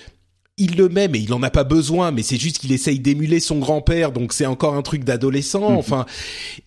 [0.57, 3.39] il le met, mais il en a pas besoin, mais c'est juste qu'il essaye d'émuler
[3.39, 5.71] son grand-père, donc c'est encore un truc d'adolescent.
[5.71, 5.77] Mm.
[5.77, 6.05] Enfin,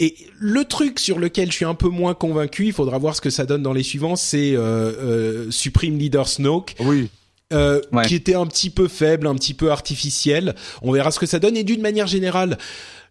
[0.01, 3.21] et le truc sur lequel je suis un peu moins convaincu, il faudra voir ce
[3.21, 6.75] que ça donne dans les suivants, c'est euh, euh, Supreme Leader Snoke.
[6.81, 7.09] Oui.
[7.53, 10.57] Euh, qui était un petit peu faible, un petit peu artificiel.
[10.83, 11.57] On verra ce que ça donne.
[11.57, 12.59] Et d'une manière générale,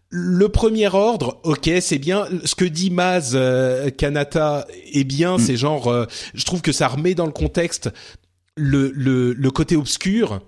[0.09, 2.27] le premier ordre, ok, c'est bien.
[2.43, 5.37] Ce que dit Maz euh, Kanata est bien.
[5.37, 5.39] Mm.
[5.39, 7.89] C'est genre, euh, je trouve que ça remet dans le contexte
[8.55, 10.41] le, le, le côté obscur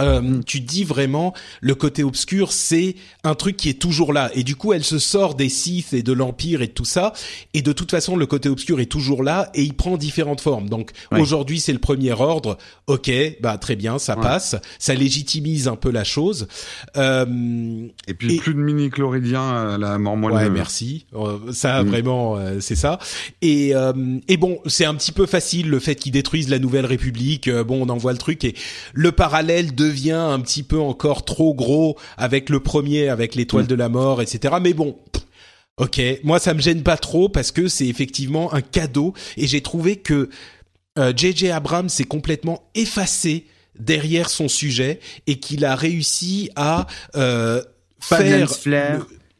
[0.00, 4.30] euh, tu dis vraiment le côté obscur c'est un truc qui est toujours là.
[4.34, 7.12] Et du coup elle se sort des Sith et de l'Empire et de tout ça.
[7.52, 10.68] Et de toute façon le côté obscur est toujours là et il prend différentes formes.
[10.68, 12.56] Donc aujourd'hui c'est le premier ordre.
[12.86, 14.56] Ok bah très bien ça passe.
[14.78, 16.48] Ça légitimise un peu la chose.
[16.96, 21.06] Euh, et puis plus de mini chloridiens à la mort ouais merci.
[21.14, 21.86] Euh, ça mm.
[21.86, 22.98] vraiment euh, c'est ça.
[23.42, 23.72] Et
[24.28, 27.50] et bon c'est un petit peu facile le fait qu'ils détruisent la Nouvelle République.
[27.50, 28.44] Bon on envoie le truc.
[28.44, 28.54] Et
[28.94, 33.66] le parallèle de devient un petit peu encore trop gros avec le premier, avec l'étoile
[33.66, 34.54] de la mort, etc.
[34.62, 34.96] Mais bon.
[35.78, 39.62] Ok, moi ça me gêne pas trop parce que c'est effectivement un cadeau et j'ai
[39.62, 40.28] trouvé que
[40.98, 43.46] JJ euh, Abrams s'est complètement effacé
[43.78, 47.62] derrière son sujet et qu'il a réussi à euh,
[48.00, 48.46] faire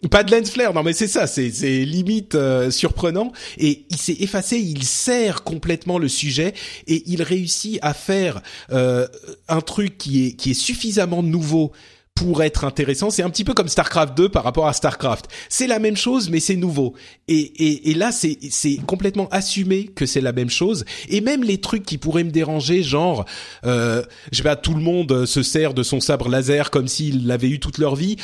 [0.08, 1.48] pas de lens flare, non mais c'est ça, c'est
[1.84, 6.54] limite euh, surprenant et il s'est effacé, il sert complètement le sujet
[6.86, 9.06] et il réussit à faire euh,
[9.48, 11.72] un truc qui est qui est suffisamment nouveau
[12.14, 13.10] pour être intéressant.
[13.10, 15.28] C'est un petit peu comme StarCraft 2 par rapport à StarCraft.
[15.48, 16.94] C'est la même chose, mais c'est nouveau.
[17.26, 20.84] Et, et, et là, c'est, c'est complètement assumé que c'est la même chose.
[21.08, 23.24] Et même les trucs qui pourraient me déranger, genre,
[23.64, 27.26] euh, je sais pas, tout le monde se sert de son sabre laser comme s'il
[27.26, 28.16] l'avait eu toute leur vie.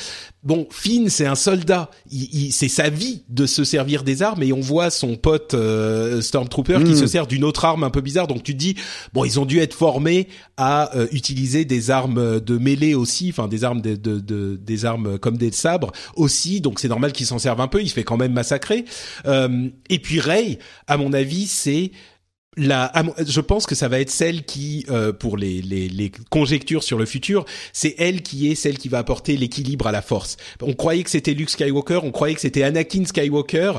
[0.48, 1.90] Bon, Finn, c'est un soldat.
[2.10, 6.22] Il, c'est sa vie de se servir des armes et on voit son pote euh,
[6.22, 6.96] Stormtrooper qui hmm.
[6.96, 8.28] se sert d'une autre arme un peu bizarre.
[8.28, 8.74] Donc tu te dis,
[9.12, 13.46] bon, ils ont dû être formés à euh, utiliser des armes de mêlée aussi, enfin
[13.46, 16.62] des armes de, de, des armes comme des sabres aussi.
[16.62, 17.82] Donc c'est normal qu'ils s'en servent un peu.
[17.82, 18.86] Il se fait quand même massacrer.
[19.26, 21.92] Euh, et puis Rey, à mon avis, c'est
[22.58, 22.92] la,
[23.26, 26.98] je pense que ça va être celle qui, euh, pour les, les, les, conjectures sur
[26.98, 30.36] le futur, c'est elle qui est celle qui va apporter l'équilibre à la force.
[30.60, 33.74] On croyait que c'était Luke Skywalker, on croyait que c'était Anakin Skywalker.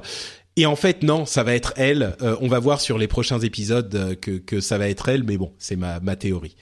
[0.56, 2.16] Et en fait, non, ça va être elle.
[2.22, 5.24] Euh, on va voir sur les prochains épisodes euh, que, que ça va être elle,
[5.24, 6.56] mais bon, c'est ma, ma théorie.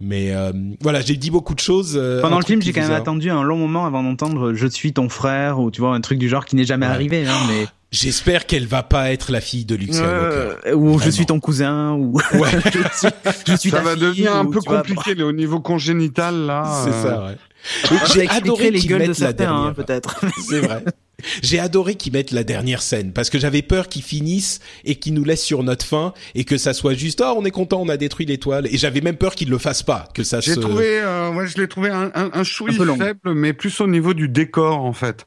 [0.00, 0.34] Mais
[0.82, 1.98] voilà, j'ai dit beaucoup de choses.
[2.20, 5.08] Pendant le film, j'ai quand même attendu un long moment avant d'entendre "Je suis ton
[5.08, 7.24] frère" ou tu vois un truc du genre qui n'est jamais arrivé.
[7.26, 10.56] Hein, mais J'espère qu'elle va pas être la fille de Luke Skywalker.
[10.66, 12.50] Euh, ou je suis ton cousin, ou ouais.
[13.46, 16.82] je, suis, Ça va devenir un peu compliqué au niveau congénital là.
[16.84, 17.28] C'est ça, euh.
[17.28, 17.98] ouais.
[18.12, 20.20] J'ai adoré les gueules de certains, hein, peut-être.
[20.48, 20.84] C'est vrai.
[21.42, 25.14] J'ai adoré qu'ils mettent la dernière scène parce que j'avais peur qu'ils finissent et qu'ils
[25.14, 27.88] nous laissent sur notre fin et que ça soit juste oh on est content on
[27.88, 28.66] a détruit l'étoile.
[28.66, 31.58] Et j'avais même peur qu'ils le fassent pas que ça j'ai trouvé euh, ouais je
[31.58, 35.26] l'ai trouvé un, un, un chouï faible mais plus au niveau du décor en fait.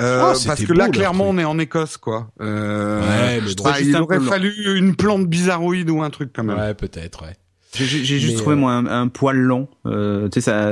[0.00, 2.30] Euh, oh, parce que là clairement on est en Écosse quoi.
[2.40, 6.58] Euh, ouais, mais bah, il aurait fallu une plante bizarroïde ou un truc quand même.
[6.58, 7.36] Ouais peut-être ouais.
[7.74, 9.68] J'ai juste trouvé moi un, poil long.
[9.84, 10.70] Euh, tu sais ça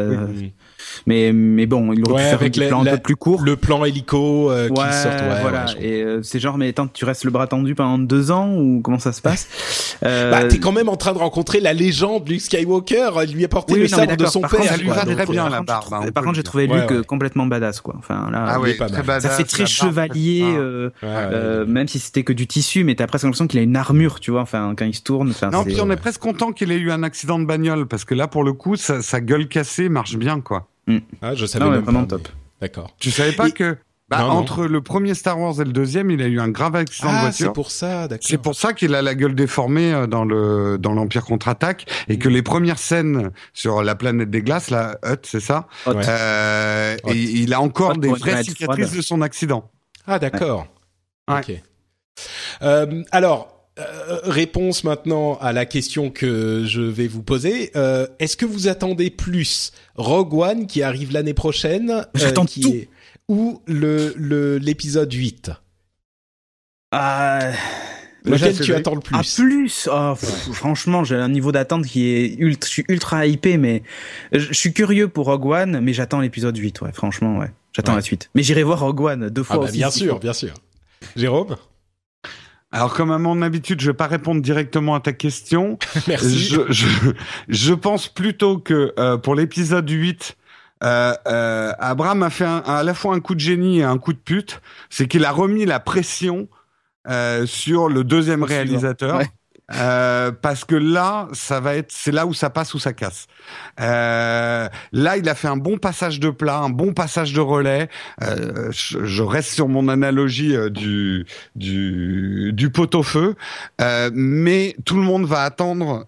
[1.06, 3.42] mais mais bon, il aurait pu faire avec un plan un peu plus court.
[3.42, 5.12] Le plan hélico euh, qui sort.
[5.12, 5.66] Ouais, voilà.
[5.80, 8.80] et euh, c'est genre, mais attends, tu restes le bras tendu pendant deux ans ou
[8.82, 9.98] comment ça se passe?
[10.04, 10.30] Euh...
[10.30, 13.10] Bah, t'es quand même en train de rencontrer la légende Luke Skywalker.
[13.32, 14.64] lui apporter le sabre de son père.
[14.64, 15.90] ça lui va très bien la barbe.
[15.90, 17.94] Par contre, hein, j'ai trouvé Luke complètement badass, quoi.
[17.98, 22.84] Enfin là, ah oui, ça fait très chevalier, euh, même si c'était que du tissu,
[22.84, 24.42] mais t'as presque l'impression qu'il a une armure, tu vois.
[24.42, 25.32] Enfin, quand il se tourne.
[25.52, 28.14] Non, puis on est presque content qu'il ait eu un accident de bagnole parce que
[28.14, 30.68] là, pour le coup, sa gueule cassée marche bien, quoi.
[30.86, 30.98] Mm.
[31.22, 32.28] Ah, je savais même vraiment top.
[32.60, 32.94] D'accord.
[32.98, 33.76] Tu savais pas que
[34.08, 37.10] bah, entre le premier Star Wars et le deuxième, il a eu un grave accident
[37.10, 37.46] de ah, voiture.
[37.46, 38.26] C'est pour ça, d'accord.
[38.28, 42.18] C'est pour ça qu'il a la gueule déformée euh, dans le dans l'Empire contre-attaque et
[42.18, 45.68] que les premières scènes sur la planète des glaces, la Hut, c'est ça.
[45.86, 49.70] Euh, et il a encore des vraies cicatrices de son accident.
[50.06, 50.66] Ah d'accord.
[51.30, 51.52] Ok.
[52.62, 57.72] Euh, alors, euh, réponse maintenant à la question que je vais vous poser.
[57.74, 62.68] Euh, Est-ce que vous attendez plus Rogue One qui arrive l'année prochaine euh, J'attends tout.
[62.68, 62.88] Est,
[63.28, 65.50] ou le l'épisode 8
[66.94, 67.52] euh,
[68.24, 70.14] Lequel tu attends le plus Ah plus oh,
[70.52, 73.82] Franchement, j'ai un niveau d'attente qui est ultra, je suis ultra hypé, mais
[74.32, 77.50] je suis curieux pour Rogue One, mais j'attends l'épisode 8, ouais, franchement, ouais.
[77.74, 78.30] J'attends la suite.
[78.34, 79.78] Mais j'irai voir Rogue One deux fois ah bah, aussi.
[79.78, 80.54] Bien sûr, bien sûr.
[81.16, 81.56] Jérôme?
[82.74, 85.78] Alors, comme à mon habitude, je vais pas répondre directement à ta question.
[86.08, 86.40] Merci.
[86.40, 86.86] Je, je,
[87.46, 90.36] je, pense plutôt que euh, pour l'épisode 8,
[90.82, 94.12] euh, euh, Abraham a fait à la fois un coup de génie et un coup
[94.12, 94.60] de pute.
[94.90, 96.48] C'est qu'il a remis la pression
[97.08, 99.20] euh, sur le deuxième réalisateur.
[99.72, 103.26] Euh, parce que là, ça va être, c'est là où ça passe ou ça casse.
[103.80, 107.88] Euh, là, il a fait un bon passage de plat, un bon passage de relais.
[108.22, 111.24] Euh, je, je, reste sur mon analogie euh, du
[111.56, 113.36] du, du pot-au-feu,
[113.80, 116.04] euh, mais tout le monde va attendre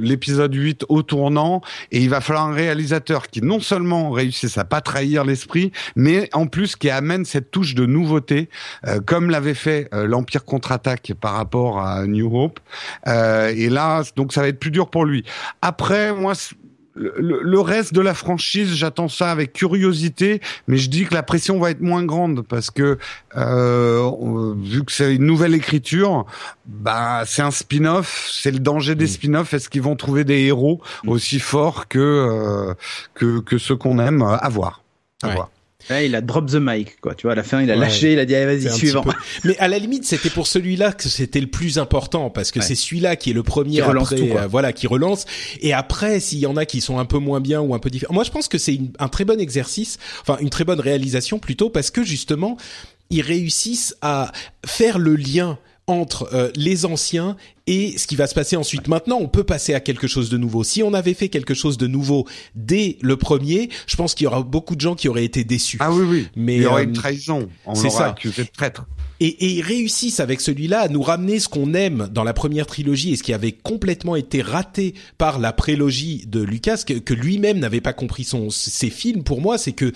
[0.00, 1.60] l'épisode 8 au tournant,
[1.92, 6.30] et il va falloir un réalisateur qui non seulement réussisse à pas trahir l'esprit, mais
[6.32, 8.48] en plus qui amène cette touche de nouveauté,
[9.04, 12.45] comme l'avait fait l'Empire contre-attaque par rapport à New Hope
[13.06, 15.24] euh, et là, donc ça va être plus dur pour lui.
[15.62, 16.34] Après, moi,
[16.96, 21.58] le, reste de la franchise, j'attends ça avec curiosité, mais je dis que la pression
[21.58, 22.98] va être moins grande parce que
[23.36, 24.10] euh,
[24.62, 26.26] vu que c'est une nouvelle écriture,
[26.66, 29.08] bah c'est un spin-off, c'est le danger des mm.
[29.08, 29.54] spin-offs.
[29.54, 31.08] Est-ce qu'ils vont trouver des héros mm.
[31.08, 32.74] aussi forts que euh,
[33.14, 34.22] que, que ceux qu'on aime?
[34.22, 34.82] Avoir,
[35.22, 35.50] voir
[35.90, 37.14] il a drop the mic, quoi.
[37.14, 39.04] Tu vois, à la fin, il a lâché, il a dit, vas-y, suivant.
[39.44, 42.74] Mais à la limite, c'était pour celui-là que c'était le plus important, parce que c'est
[42.74, 45.24] celui-là qui est le premier relance après, tout, euh, voilà, qui relance.
[45.60, 47.90] Et après, s'il y en a qui sont un peu moins bien ou un peu
[47.90, 48.14] différents.
[48.14, 51.70] Moi, je pense que c'est un très bon exercice, enfin, une très bonne réalisation plutôt,
[51.70, 52.56] parce que justement,
[53.10, 54.32] ils réussissent à
[54.64, 57.36] faire le lien entre euh, les anciens
[57.68, 58.88] et ce qui va se passer ensuite.
[58.88, 60.64] Maintenant, on peut passer à quelque chose de nouveau.
[60.64, 64.26] Si on avait fait quelque chose de nouveau dès le premier, je pense qu'il y
[64.26, 65.78] aura beaucoup de gens qui auraient été déçus.
[65.80, 66.28] Ah oui, oui.
[66.34, 67.48] Mais il y aurait une euh, trahison.
[67.74, 68.08] C'est ça.
[68.08, 68.84] accusé de traître.
[69.18, 72.66] Et, et, ils réussissent avec celui-là à nous ramener ce qu'on aime dans la première
[72.66, 77.14] trilogie et ce qui avait complètement été raté par la prélogie de Lucas, que, que
[77.14, 79.22] lui-même n'avait pas compris son, ses films.
[79.22, 79.92] Pour moi, c'est que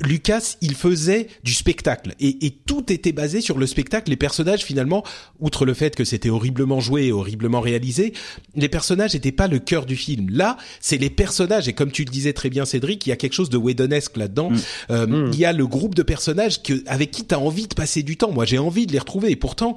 [0.00, 4.10] Lucas, il faisait du spectacle et, et, tout était basé sur le spectacle.
[4.10, 5.04] Les personnages, finalement,
[5.40, 8.12] outre le fait que c'était horriblement joué et horriblement réalisé,
[8.54, 10.28] les personnages n'étaient pas le cœur du film.
[10.30, 13.16] Là, c'est les personnages et comme tu le disais très bien, Cédric, il y a
[13.16, 14.50] quelque chose de Whedonesque là-dedans.
[14.50, 14.58] Mm.
[14.90, 15.30] Euh, mm.
[15.32, 18.02] Il y a le groupe de personnages que, avec qui tu as envie de passer
[18.02, 18.32] du temps.
[18.32, 19.74] Moi, j'ai envie de les retrouver et pourtant,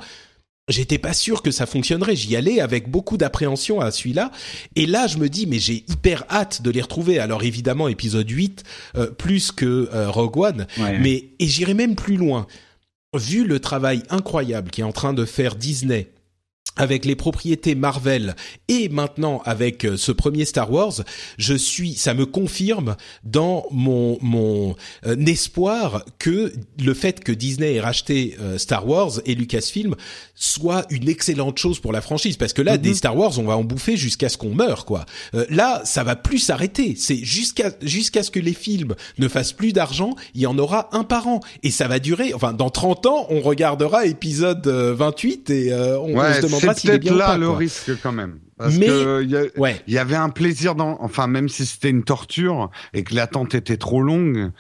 [0.70, 2.16] J'étais pas sûr que ça fonctionnerait.
[2.16, 4.32] J'y allais avec beaucoup d'appréhension à celui-là.
[4.78, 7.20] Et là, je me dis, mais j'ai hyper hâte de les retrouver.
[7.20, 8.64] Alors évidemment, épisode 8,
[8.96, 10.68] euh, plus que euh, Rogue One.
[10.78, 12.48] Mais, et j'irai même plus loin.
[13.14, 16.12] Vu le travail incroyable qui est en train de faire Disney
[16.76, 18.36] avec les propriétés Marvel
[18.68, 20.94] et maintenant avec euh, ce premier Star Wars,
[21.38, 27.76] je suis, ça me confirme dans mon mon euh, espoir que le fait que Disney
[27.76, 29.96] ait racheté euh, Star Wars et Lucasfilm
[30.34, 32.96] soit une excellente chose pour la franchise parce que là des mhm.
[32.96, 35.06] Star Wars on va en bouffer jusqu'à ce qu'on meure quoi.
[35.50, 39.74] là ça va plus s'arrêter, c'est jusqu'à jusqu'à ce que les films ne fassent plus
[39.74, 43.06] d'argent, il y en aura un par an et ça va durer enfin dans 30
[43.06, 47.92] ans on regardera épisode 28 et on, on se demande c'est peut-être là le risque
[48.02, 48.40] quand même.
[48.58, 53.04] Parce mais il y, avait un plaisir dans, enfin même si c'était une torture et
[53.04, 54.52] que l'attente était trop longue,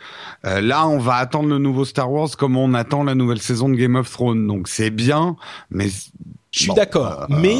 [0.45, 3.69] euh, là on va attendre le nouveau Star Wars comme on attend la nouvelle saison
[3.69, 4.47] de Game of Thrones.
[4.47, 5.35] Donc c'est bien,
[5.69, 5.89] mais
[6.51, 7.23] je suis d'accord.
[7.23, 7.55] Euh, mais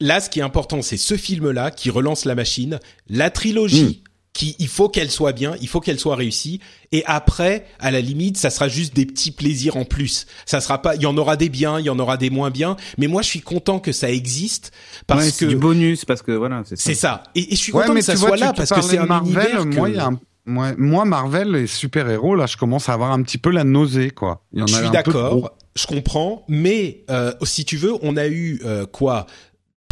[0.00, 4.02] là ce qui est important c'est ce film-là qui relance la machine, la trilogie.
[4.42, 6.60] Il faut qu'elle soit bien, il faut qu'elle soit réussie.
[6.92, 10.26] Et après, à la limite, ça sera juste des petits plaisirs en plus.
[10.46, 12.50] Ça sera pas, il y en aura des biens, il y en aura des moins
[12.50, 12.76] bien.
[12.96, 14.72] Mais moi, je suis content que ça existe
[15.06, 17.22] parce que du bonus, parce que voilà, c'est ça.
[17.34, 20.10] Et, je suis content que ça soit là parce que c'est un Marvel, univers
[20.46, 24.10] Moi, Marvel et super héros, là, je commence à avoir un petit peu la nausée,
[24.10, 24.42] quoi.
[24.52, 28.26] Il y en je suis d'accord, je comprends, mais euh, si tu veux, on a
[28.26, 29.26] eu euh, quoi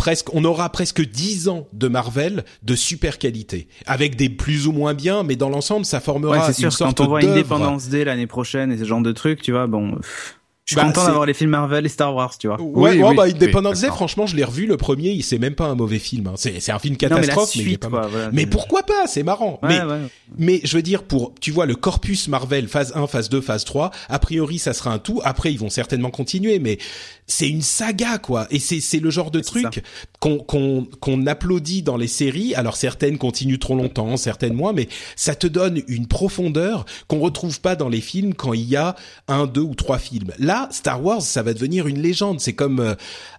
[0.06, 4.72] presque, on aura presque dix ans de Marvel de super qualité, avec des plus ou
[4.72, 8.28] moins bien, mais dans l'ensemble, ça formera une sorte Quand on voit Independence Day l'année
[8.28, 9.98] prochaine et ce genre de trucs, tu vois, bon.
[10.66, 12.60] Je suis bah, content d'avoir les films Marvel et Star Wars, tu vois.
[12.60, 15.66] Ouais, oui, bah, Independence Day, franchement, je l'ai revu le premier, il c'est même pas
[15.66, 16.26] un mauvais film.
[16.26, 16.32] Hein.
[16.34, 19.60] C'est, c'est un film catastrophe, mais, mais, pas mais pourquoi pas C'est marrant.
[19.62, 19.78] mais,
[20.36, 23.64] mais je veux dire, pour, tu vois, le corpus Marvel, phase 1, phase 2, phase
[23.64, 25.20] 3, a priori, ça sera un tout.
[25.22, 26.78] Après, ils vont certainement continuer, mais
[27.28, 28.48] c'est une saga, quoi.
[28.50, 29.84] Et c'est, c'est le genre de truc
[30.18, 32.56] qu'on, qu'on, qu'on applaudit dans les séries.
[32.56, 37.60] Alors, certaines continuent trop longtemps, certaines moins, mais ça te donne une profondeur qu'on retrouve
[37.60, 38.96] pas dans les films quand il y a
[39.28, 40.32] un, deux ou trois films.
[40.40, 42.40] Là, Star Wars, ça va devenir une légende.
[42.40, 42.94] C'est comme, euh,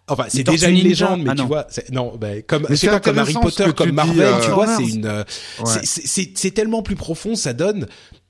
[0.07, 3.17] enfin, c'est déjà une légende, mais ah tu vois, non, ben, comme, c'est pas comme
[3.17, 5.25] Harry Potter, comme Marvel, tu vois, c'est une,
[5.95, 7.87] c'est tellement plus profond, ça donne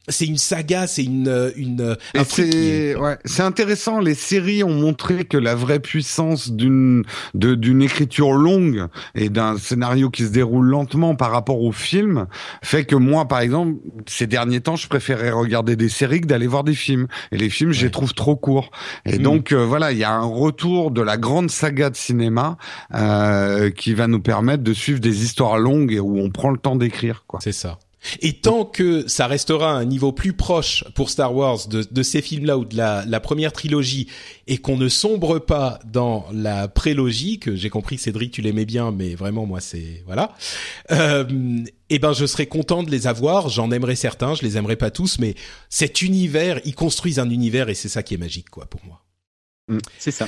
[0.07, 3.99] c'est une saga, c'est une une c'est ouais, c'est intéressant.
[3.99, 9.57] Les séries ont montré que la vraie puissance d'une de d'une écriture longue et d'un
[9.57, 12.27] scénario qui se déroule lentement par rapport au film
[12.63, 16.47] fait que moi, par exemple, ces derniers temps, je préférais regarder des séries que d'aller
[16.47, 17.07] voir des films.
[17.31, 18.71] Et les films, je les trouve trop courts.
[19.05, 19.21] Et mm.
[19.21, 22.57] donc euh, voilà, il y a un retour de la grande saga de cinéma
[22.93, 26.57] euh, qui va nous permettre de suivre des histoires longues et où on prend le
[26.57, 27.23] temps d'écrire.
[27.27, 27.39] Quoi.
[27.41, 27.79] C'est ça.
[28.21, 32.03] Et tant que ça restera à un niveau plus proche pour Star Wars de, de
[32.03, 34.07] ces films-là ou de la, la, première trilogie,
[34.47, 38.91] et qu'on ne sombre pas dans la prélogie, que j'ai compris Cédric tu l'aimais bien,
[38.91, 40.35] mais vraiment moi c'est voilà.
[40.91, 41.25] Euh,
[41.89, 43.49] eh ben je serais content de les avoir.
[43.49, 45.35] J'en aimerais certains, je les aimerais pas tous, mais
[45.69, 49.03] cet univers, ils construisent un univers et c'est ça qui est magique quoi pour moi.
[49.67, 49.79] Mm.
[49.97, 50.27] C'est ça.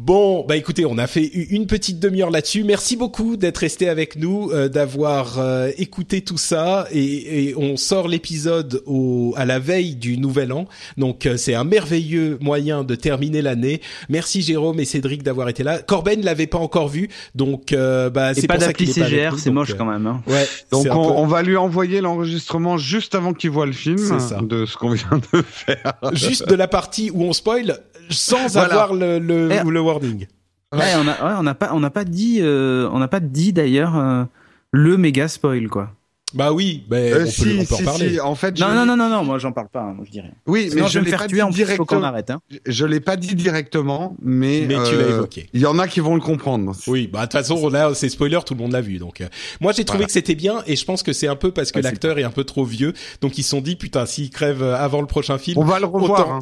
[0.00, 2.62] Bon, bah écoutez, on a fait une petite demi-heure là-dessus.
[2.62, 8.06] Merci beaucoup d'être resté avec nous, euh, d'avoir euh, écouté tout ça, et, on sort
[8.06, 10.68] l'épisode au à la veille du Nouvel An.
[10.98, 13.80] Donc euh, c'est un merveilleux moyen de terminer l'année.
[14.08, 15.82] Merci Jérôme et Cédric d'avoir été là.
[15.82, 20.06] Corben l'avait pas encore vu, donc bah c'est pas d'appli CGR, c'est moche quand même.
[20.06, 20.22] Hein.
[20.28, 20.46] Ouais.
[20.70, 23.96] Donc on, va lui envoyer l'enregistrement juste avant qu'il voit le film
[24.42, 25.94] de ce qu'on vient de faire.
[26.12, 27.80] Juste de la partie où on spoil
[28.10, 30.26] sans avoir le, le, le wording.
[30.74, 33.20] Ouais, on a, ouais, on n'a pas, on n'a pas dit, euh, on n'a pas
[33.20, 34.24] dit d'ailleurs euh,
[34.70, 35.92] le méga spoil quoi.
[36.34, 38.10] Bah oui, bah, euh, on, si, peut, on peut si, en parler.
[38.10, 40.10] Si, en fait, non, non, non, non, non, moi j'en parle pas, hein, moi je
[40.10, 40.30] dirais.
[40.46, 42.02] Oui, mais je, l'ai pas dit directement.
[42.02, 42.42] Arrête, hein.
[42.66, 44.66] Je l'ai pas dit directement, mais.
[44.68, 45.48] Mais tu l'as évoqué.
[45.54, 46.74] Il y en a qui vont le comprendre.
[46.86, 49.22] Oui, bah de toute façon, là, c'est spoiler, tout le monde l'a vu, donc.
[49.62, 51.80] Moi, j'ai trouvé que c'était bien, et je pense que c'est un peu parce que
[51.80, 52.24] l'acteur est...
[52.24, 52.92] un peu trop vieux,
[53.22, 55.56] donc ils se sont dit, putain, s'il crève avant le prochain film.
[55.56, 56.30] On va le revoir.
[56.30, 56.40] Hein.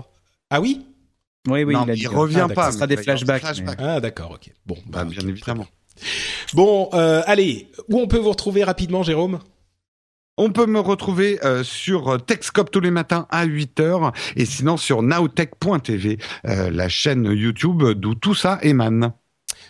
[0.51, 0.85] Ah oui?
[1.47, 2.71] Oui, oui, il, il revient ah, pas.
[2.71, 3.45] Ce sera des flashbacks.
[3.79, 4.53] Ah, d'accord, ok.
[4.67, 5.67] Bon, bah, bah bien évidemment.
[6.55, 9.41] Bon, euh, allez, où on peut vous retrouver rapidement, Jérôme?
[10.39, 15.03] On peut me retrouver euh, sur Techscope tous les matins à 8h et sinon sur
[15.03, 19.13] nowtech.tv, euh, la chaîne YouTube d'où tout ça émane.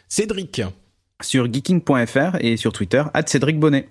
[0.08, 0.62] Cédric.
[1.22, 3.88] Sur geeking.fr et sur Twitter, at Cédric Bonnet.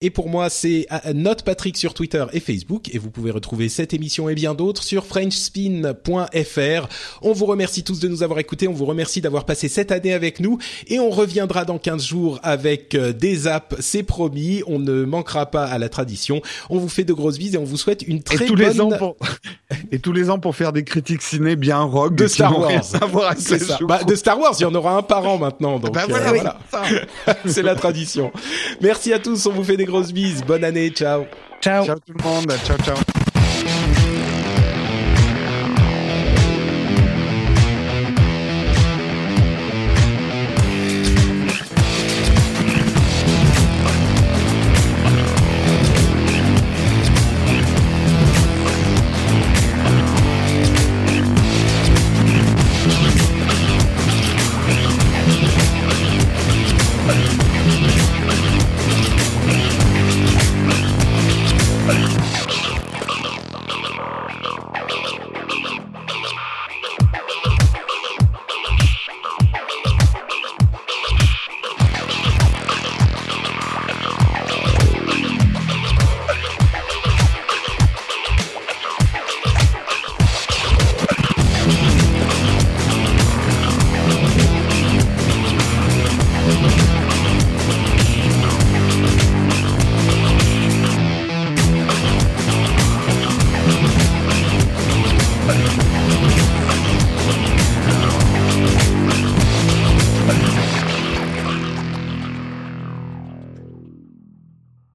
[0.00, 2.94] Et pour moi, c'est Note Patrick sur Twitter et Facebook.
[2.94, 6.88] Et vous pouvez retrouver cette émission et bien d'autres sur FrenchSpin.fr.
[7.22, 8.68] On vous remercie tous de nous avoir écoutés.
[8.68, 10.58] On vous remercie d'avoir passé cette année avec nous.
[10.88, 13.76] Et on reviendra dans 15 jours avec euh, des apps.
[13.80, 14.62] C'est promis.
[14.66, 16.42] On ne manquera pas à la tradition.
[16.68, 18.68] On vous fait de grosses bises et on vous souhaite une très et tous bonne...
[18.68, 19.16] Les ans pour...
[19.92, 22.14] et tous les ans pour faire des critiques ciné bien rock.
[22.14, 22.84] De Star Wars.
[23.88, 25.78] Bah, de Star Wars, il y en aura un par an maintenant.
[25.78, 27.36] Donc, bah, voilà, euh, voilà.
[27.46, 28.32] c'est la tradition.
[28.82, 29.46] Merci à tous.
[29.46, 30.42] On vous fait des grosses bises.
[30.44, 30.90] Bonne année.
[30.90, 31.26] Ciao.
[31.60, 31.84] Ciao.
[31.84, 32.52] Ciao tout le monde.
[32.64, 33.23] Ciao, ciao.